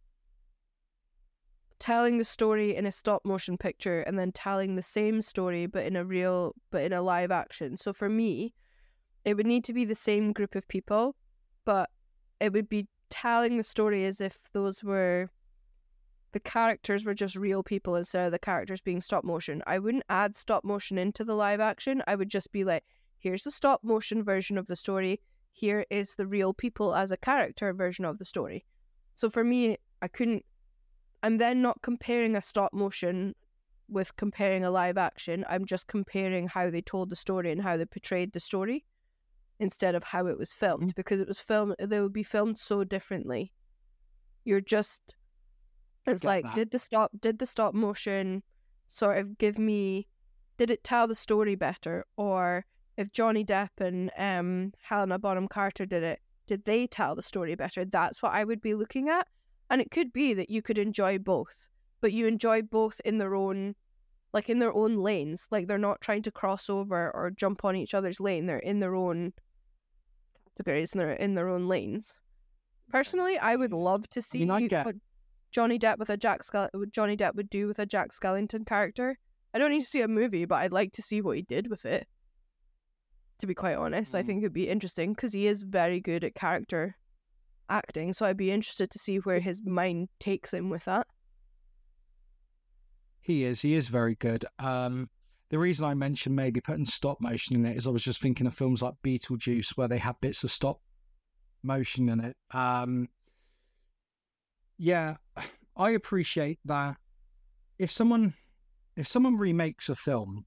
[1.79, 5.85] telling the story in a stop motion picture and then telling the same story but
[5.85, 7.77] in a real but in a live action.
[7.77, 8.53] So for me,
[9.25, 11.15] it would need to be the same group of people,
[11.65, 11.89] but
[12.39, 15.29] it would be telling the story as if those were
[16.31, 19.63] the characters were just real people instead of the characters being stop motion.
[19.65, 22.03] I wouldn't add stop motion into the live action.
[22.07, 22.83] I would just be like,
[23.17, 25.21] here's the stop motion version of the story.
[25.51, 28.65] Here is the real people as a character version of the story.
[29.15, 30.45] So for me, I couldn't.
[31.21, 33.35] I'm then not comparing a stop motion
[33.89, 35.45] with comparing a live action.
[35.49, 38.85] I'm just comparing how they told the story and how they portrayed the story
[39.59, 42.83] instead of how it was filmed because it was filmed they would be filmed so
[42.83, 43.51] differently.
[44.45, 45.15] You're just
[46.05, 46.55] it's like that.
[46.55, 48.41] did the stop did the stop motion
[48.87, 50.07] sort of give me
[50.57, 52.05] did it tell the story better?
[52.15, 52.65] Or
[52.97, 57.55] if Johnny Depp and um, Helena Bonham Carter did it did they tell the story
[57.55, 57.83] better?
[57.83, 59.27] That's what I would be looking at
[59.69, 61.69] and it could be that you could enjoy both
[62.01, 63.75] but you enjoy both in their own
[64.31, 67.75] like in their own lanes like they're not trying to cross over or jump on
[67.75, 69.33] each other's lane they're in their own
[70.59, 72.19] categories and they're in their own lanes.
[72.89, 74.85] Personally, I would love to see I mean, get...
[74.85, 74.95] what
[75.51, 78.65] Johnny Depp with a Jack Skell- what Johnny Depp would do with a Jack Skellington
[78.65, 79.17] character.
[79.53, 81.69] I don't need to see a movie, but I'd like to see what he did
[81.69, 82.07] with it.
[83.39, 84.19] To be quite honest, mm.
[84.19, 86.97] I think it'd be interesting because he is very good at character
[87.69, 88.13] acting.
[88.13, 91.07] So I'd be interested to see where his mind takes him with that.
[93.21, 93.61] He is.
[93.61, 94.45] He is very good.
[94.57, 95.09] Um,
[95.49, 98.47] the reason I mentioned maybe putting stop motion in it is I was just thinking
[98.47, 100.79] of films like Beetlejuice where they have bits of stop
[101.63, 102.37] motion in it.
[102.51, 103.07] Um,
[104.77, 105.17] yeah,
[105.75, 106.97] I appreciate that.
[107.77, 108.33] If someone
[108.95, 110.45] if someone remakes a film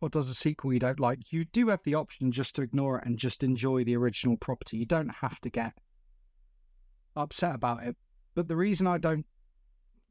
[0.00, 2.98] or does a sequel you don't like, you do have the option just to ignore
[2.98, 4.78] it and just enjoy the original property.
[4.78, 5.74] You don't have to get
[7.16, 7.96] upset about it.
[8.34, 9.26] But the reason I don't,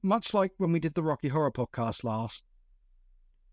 [0.02, 2.44] much like when we did the Rocky Horror podcast last,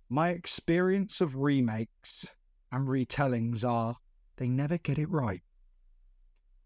[0.09, 2.27] my experience of remakes
[2.71, 3.97] and retellings are
[4.37, 5.43] they never get it right.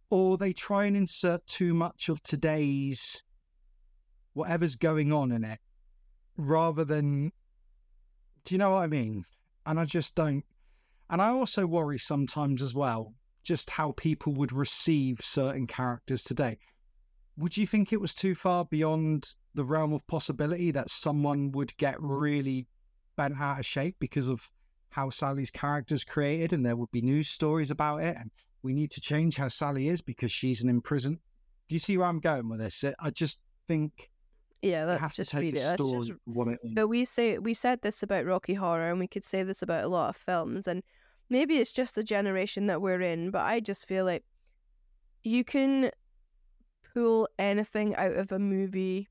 [0.08, 3.22] Or they try and insert too much of today's
[4.34, 5.58] whatever's going on in it
[6.36, 7.32] rather than.
[8.44, 9.24] Do you know what I mean?
[9.64, 10.44] And I just don't.
[11.10, 16.58] And I also worry sometimes as well just how people would receive certain characters today.
[17.38, 21.76] Would you think it was too far beyond the realm of possibility that someone would
[21.76, 22.66] get really
[23.16, 24.48] bent out of shape because of
[24.90, 28.16] how Sally's character's created, and there would be news stories about it.
[28.18, 28.30] And
[28.62, 31.18] we need to change how Sally is because she's an imprisoned.
[31.68, 32.84] Do you see where I'm going with this?
[32.98, 34.10] I just think.
[34.62, 36.12] Yeah, that's just to that's just,
[36.74, 39.84] But we say we said this about Rocky Horror, and we could say this about
[39.84, 40.82] a lot of films, and
[41.28, 43.30] maybe it's just the generation that we're in.
[43.30, 44.24] But I just feel like
[45.22, 45.90] you can
[46.96, 49.06] pull anything out of a movie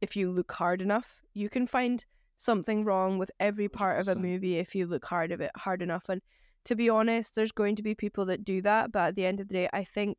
[0.00, 1.20] if you look hard enough.
[1.32, 2.04] You can find
[2.36, 5.80] something wrong with every part of a movie if you look hard of it hard
[5.80, 6.08] enough.
[6.08, 6.20] And
[6.64, 9.38] to be honest, there's going to be people that do that, but at the end
[9.38, 10.18] of the day, I think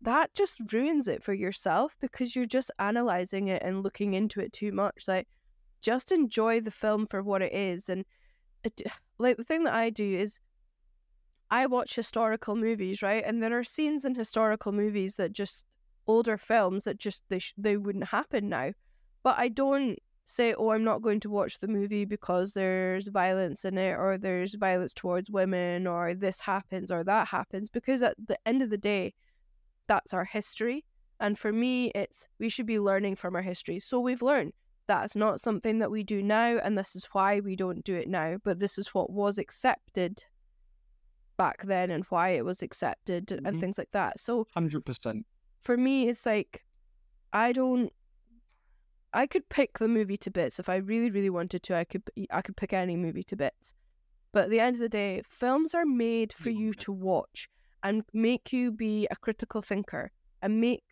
[0.00, 4.52] that just ruins it for yourself because you're just analyzing it and looking into it
[4.52, 5.08] too much.
[5.08, 5.26] Like,
[5.80, 7.88] just enjoy the film for what it is.
[7.88, 8.04] And
[8.62, 8.80] it,
[9.18, 10.38] like the thing that I do is
[11.50, 13.24] I watch historical movies, right?
[13.26, 15.64] And there are scenes in historical movies that just
[16.08, 18.72] older films that just they sh- they wouldn't happen now.
[19.22, 23.64] But I don't say, oh, I'm not going to watch the movie because there's violence
[23.64, 28.14] in it, or there's violence towards women, or this happens, or that happens, because at
[28.26, 29.14] the end of the day,
[29.86, 30.84] that's our history.
[31.20, 33.78] And for me, it's we should be learning from our history.
[33.80, 34.52] So we've learned
[34.86, 38.08] That's not something that we do now, and this is why we don't do it
[38.08, 38.38] now.
[38.42, 40.24] But this is what was accepted
[41.36, 43.46] back then and why it was accepted Mhm.
[43.46, 44.18] and things like that.
[44.18, 45.26] So Hundred percent.
[45.60, 46.64] For me, it's like
[47.32, 47.92] I don't.
[49.14, 51.76] I could pick the movie to bits if I really, really wanted to.
[51.76, 52.02] I could.
[52.30, 53.74] I could pick any movie to bits.
[54.32, 57.48] But at the end of the day, films are made for you to watch
[57.82, 60.10] and make you be a critical thinker
[60.42, 60.82] and make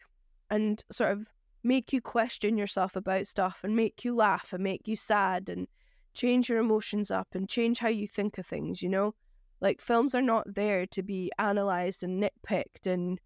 [0.51, 1.29] and sort of
[1.63, 5.67] make you question yourself about stuff and make you laugh and make you sad and
[6.15, 8.83] change your emotions up and change how you think of things.
[8.83, 9.15] You know,
[9.61, 13.21] like films are not there to be analyzed and nitpicked and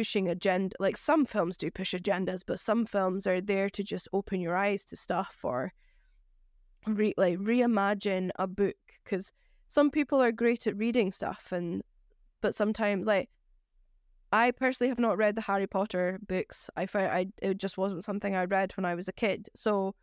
[0.00, 4.08] pushing agenda like some films do push agendas but some films are there to just
[4.14, 5.74] open your eyes to stuff or
[6.86, 9.30] re- like reimagine a book because
[9.68, 11.82] some people are great at reading stuff and
[12.40, 13.28] but sometimes like
[14.32, 16.70] I personally have not read the Harry Potter books.
[16.76, 19.50] I found I it just wasn't something I read when I was a kid.
[19.54, 19.94] So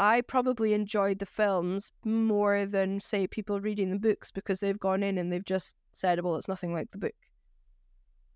[0.00, 5.04] I probably enjoyed the films more than say people reading the books because they've gone
[5.04, 7.14] in and they've just said, well, it's nothing like the book.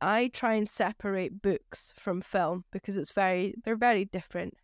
[0.03, 4.55] I try and separate books from film because it's very they're very different.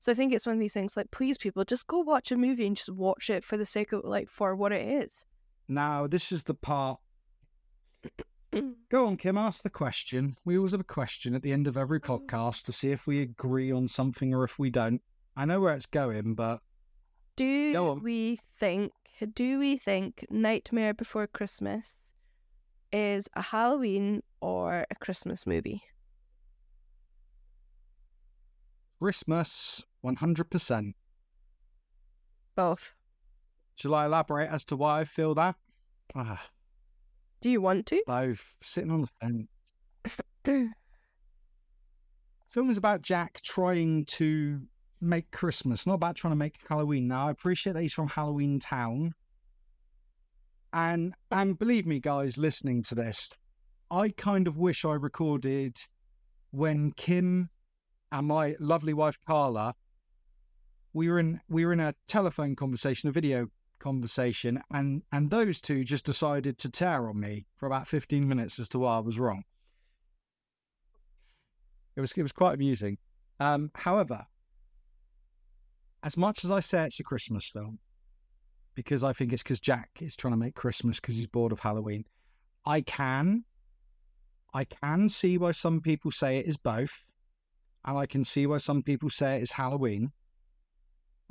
[0.00, 2.36] So I think it's one of these things like please people just go watch a
[2.36, 5.24] movie and just watch it for the sake of like for what it is.
[5.68, 6.98] Now this is the part.
[8.90, 9.38] Go on, Kym.
[9.38, 10.36] Ask the question.
[10.44, 13.20] We always have a question at the end of every podcast to see if we
[13.20, 15.02] agree on something or if we don't.
[15.36, 16.60] I know where it's going, but
[17.36, 18.92] Do Go we think
[19.34, 22.07] do we think Nightmare Before Christmas
[22.92, 25.82] is a Halloween or a Christmas movie?
[29.00, 30.96] Christmas, one hundred percent.
[32.56, 32.92] Both.
[33.76, 35.54] Shall I elaborate as to why I feel that?
[36.16, 36.42] Ah,
[37.40, 38.02] Do you want to?
[38.06, 39.48] both sitting on the fence.
[42.48, 44.60] film is about Jack trying to
[45.00, 47.06] make Christmas, not about trying to make Halloween.
[47.06, 49.14] Now, I appreciate that he's from Halloween Town.
[50.72, 53.30] And and believe me, guys, listening to this,
[53.90, 55.76] I kind of wish I recorded
[56.50, 57.48] when Kym
[58.12, 59.74] and my lovely wife Carla
[60.92, 63.46] we were in we were in a telephone conversation, a video
[63.78, 68.58] conversation, and and those two just decided to tear on me for about 15 minutes
[68.58, 69.44] as to why I was wrong.
[71.96, 72.98] It was it was quite amusing.
[73.40, 74.26] Um, however,
[76.02, 77.78] as much as I say it's a Christmas film,
[78.78, 81.58] because I think it's because Jack is trying to make Christmas because he's bored of
[81.58, 82.04] Halloween,
[82.64, 83.42] I can,
[84.54, 87.02] I can see why some people say it is both,
[87.84, 90.12] and I can see why some people say it is Halloween.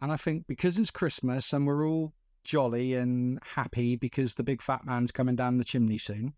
[0.02, 2.12] And I think because it's Christmas and we're all
[2.44, 6.34] jolly and happy because the big fat man's coming down the chimney soon,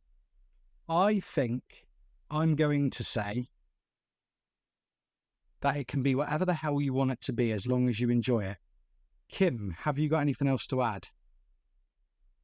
[0.87, 1.63] I think
[2.29, 3.47] I'm going to say
[5.61, 7.99] that it can be whatever the hell you want it to be as long as
[7.99, 8.57] you enjoy it.
[9.31, 11.07] Kym, have you got anything else to add?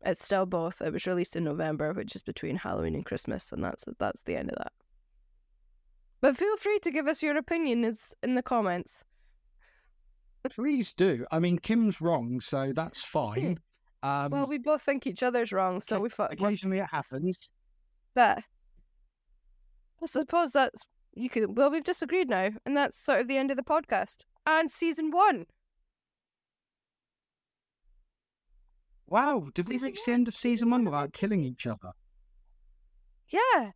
[0.01, 0.81] It's still both.
[0.81, 4.35] It was released in November, which is between Halloween and Christmas, and that's that's the
[4.35, 4.71] end of that.
[6.21, 9.03] But feel free to give us your opinion is in the comments.
[10.49, 11.25] Please do.
[11.31, 13.59] I mean, Kym's wrong, so that's fine.
[14.03, 17.49] Um, Well, we both think each other's wrong, so we thought occasionally it happens.
[18.13, 18.43] But
[20.03, 20.81] I suppose that's
[21.15, 21.57] you could.
[21.57, 25.09] Well, we've disagreed now, and that's sort of the end of the podcast and season
[25.09, 25.45] one.
[29.07, 31.91] Wow, did we reach the end of season one without killing each other?
[33.29, 33.71] Yeah,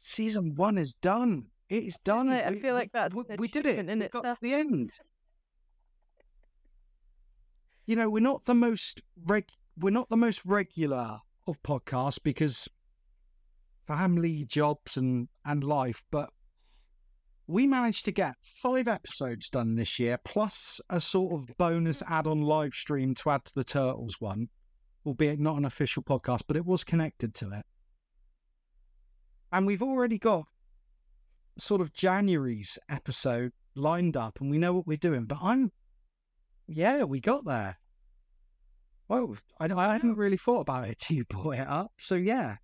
[0.00, 1.46] Season one is done.
[1.70, 2.28] It is done.
[2.28, 3.78] I We- feel like that's we, we did it.
[3.88, 4.92] in we got the end.
[7.86, 9.48] You know, we're not the most reg-
[9.78, 12.68] we're not the most regular of podcasts because
[13.86, 16.30] family, jobs, and and life, but
[17.46, 22.42] we managed to get five episodes done this year, plus a sort of bonus add-on
[22.42, 24.48] live stream to add to the Turtles one,
[25.04, 27.64] albeit not an official podcast, but it was connected to it.
[29.52, 30.44] And we've already got
[31.58, 35.26] sort of January's episode lined up and we know what we're doing.
[35.26, 35.70] But I'm,
[36.66, 37.76] yeah, we got there.
[39.06, 41.92] Well, I, I hadn't really thought about it till you brought it up.
[41.98, 42.56] So yeah,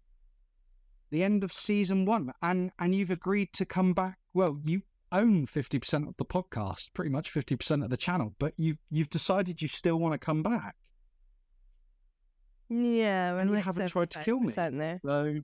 [1.11, 4.19] the end of season one, and and you've agreed to come back.
[4.35, 4.83] Well, you
[5.13, 8.77] own fifty percent of the podcast, pretty much fifty percent of the channel, but you
[8.91, 10.77] you've decided you still want to come back.
[12.69, 13.37] yeah.
[13.39, 14.53] And you haven't tried to kill me.
[14.53, 15.01] there.
[15.05, 15.41] So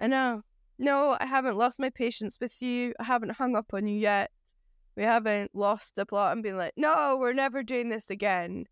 [0.00, 0.42] I know.
[0.78, 2.94] No, I haven't lost my patience with you.
[3.00, 4.30] I haven't hung up on you yet.
[4.96, 8.64] We haven't lost the plot and been like, no, we're never doing this again.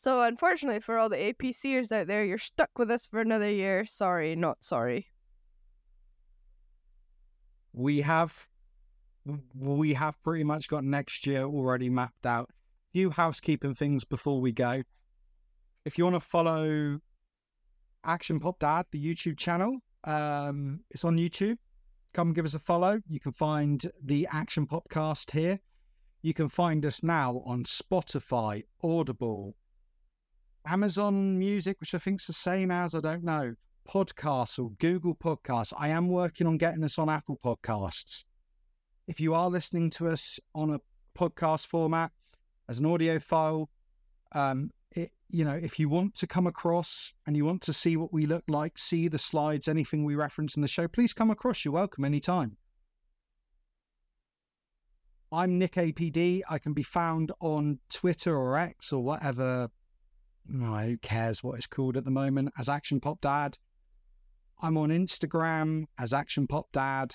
[0.00, 3.84] So, unfortunately, for all the APCers out there, you're stuck with us for another year.
[3.84, 5.08] Sorry, not sorry.
[7.72, 8.46] we have
[9.54, 12.48] we have pretty much got next year already mapped out.
[12.94, 14.82] Few housekeeping things before we go.
[15.84, 16.98] If you want to follow
[18.04, 21.58] Action Pop Dad, the YouTube channel, um, it's on YouTube.
[22.14, 23.00] Come give us a follow.
[23.06, 25.60] You can find the Action Popcast here.
[26.22, 29.54] You can find us now on Spotify, Audible,
[30.66, 33.54] Amazon Music, which I think is the same as, I don't know,
[33.88, 35.72] Podcasts or Google Podcasts.
[35.76, 38.24] I am working on getting us on Apple Podcasts.
[39.08, 40.80] If you are listening to us on a
[41.18, 42.12] podcast format
[42.68, 43.68] as an audio file,
[44.32, 47.96] um, it, you know, if you want to come across and you want to see
[47.96, 51.30] what we look like, see the slides, anything we reference in the show, please come
[51.30, 51.64] across.
[51.64, 52.56] You're welcome anytime.
[55.32, 56.42] I'm Nick APD.
[56.48, 59.70] I can be found on Twitter or X or whatever.
[60.52, 63.56] No, who cares what it's called at the moment as Action Pop Dad.
[64.60, 67.14] I'm on Instagram as Action Pop Dad.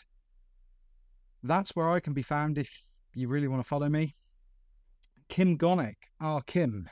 [1.43, 2.69] That's where I can be found if
[3.13, 4.15] you really want to follow me.
[5.29, 5.95] Kym Gonick.
[6.21, 6.85] Ah, Kym.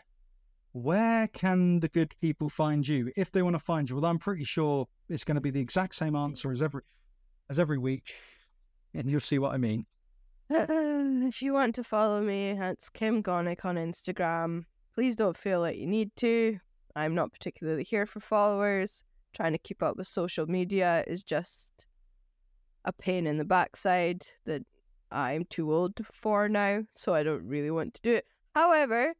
[0.74, 3.96] Where can the good people find you if they want to find you?
[3.96, 6.82] Well, I'm pretty sure it's going to be the exact same answer as every
[7.50, 8.14] as every week,
[8.94, 9.86] and you'll see what I mean.
[10.50, 14.66] if you want to follow me, it's Kym Gonick on Instagram.
[14.96, 16.60] Please don't feel like you need to.
[16.96, 19.04] I'm not particularly here for followers.
[19.34, 21.88] Trying to keep up with social media is just
[22.86, 24.62] a pain in the backside that
[25.12, 28.26] I'm too old for now, so I don't really want to do it.
[28.54, 29.14] However,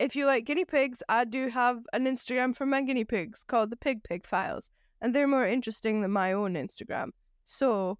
[0.00, 3.70] if you like guinea pigs, I do have an Instagram for my guinea pigs called
[3.70, 4.70] the Pig Pig Files,
[5.00, 7.10] and they're more interesting than my own Instagram.
[7.44, 7.98] So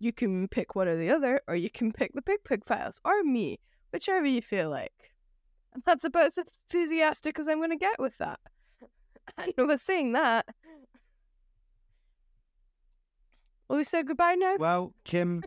[0.00, 3.00] you can pick one or the other, or you can pick the Pig Pig Files,
[3.04, 3.60] or me,
[3.92, 5.12] whichever you feel like.
[5.78, 8.40] And that's about as enthusiastic as I'm going to get with that.
[9.36, 10.46] And with saying that,
[13.68, 14.56] will we say goodbye now?
[14.58, 15.44] Well, Kym.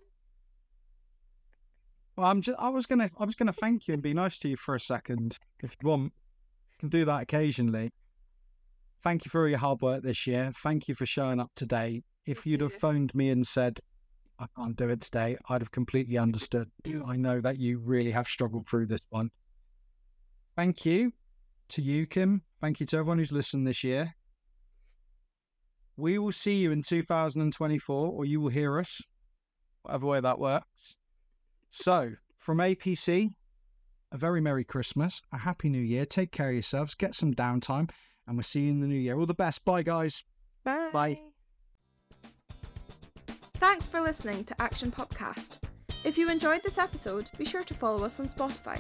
[2.16, 2.60] Well, I'm just.
[2.60, 3.10] I was gonna.
[3.18, 5.90] I was gonna thank you and be nice to you for a second, if you
[5.90, 6.04] want.
[6.04, 7.92] You can do that occasionally.
[9.04, 10.52] Thank you for all your hard work this year.
[10.62, 12.04] Thank you for showing up today.
[12.28, 13.80] If you'd have phoned me and said,
[14.38, 16.70] I can't do it today, I'd have completely understood.
[16.86, 19.32] I know that you really have struggled through this one.
[20.62, 21.12] Thank you
[21.70, 22.42] to you, Kym.
[22.62, 24.14] Thank you to everyone who's listened this year.
[25.98, 29.02] We will see you in 2024, or you will hear us,
[29.82, 30.98] whatever way that works.
[31.72, 33.32] So, from APC,
[34.12, 36.06] a very Merry Christmas, a Happy New Year.
[36.06, 37.90] Take care of yourselves, get some downtime,
[38.28, 39.18] and we'll see you in the new year.
[39.18, 39.66] All the best.
[39.66, 40.24] Bye, guys.
[40.64, 40.90] Bye.
[40.94, 41.22] Bye.
[43.56, 45.58] Thanks for listening to Action Popcast.
[46.04, 48.80] If you enjoyed this episode, be sure to follow us on Spotify.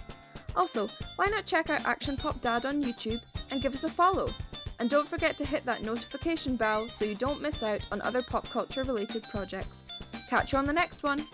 [0.56, 4.34] Also, why not check out Action Pop Dad on YouTube and give us a follow?
[4.80, 8.22] And don't forget to hit that notification bell so you don't miss out on other
[8.22, 9.84] pop culture related projects.
[10.30, 11.28] Catch you on the next one!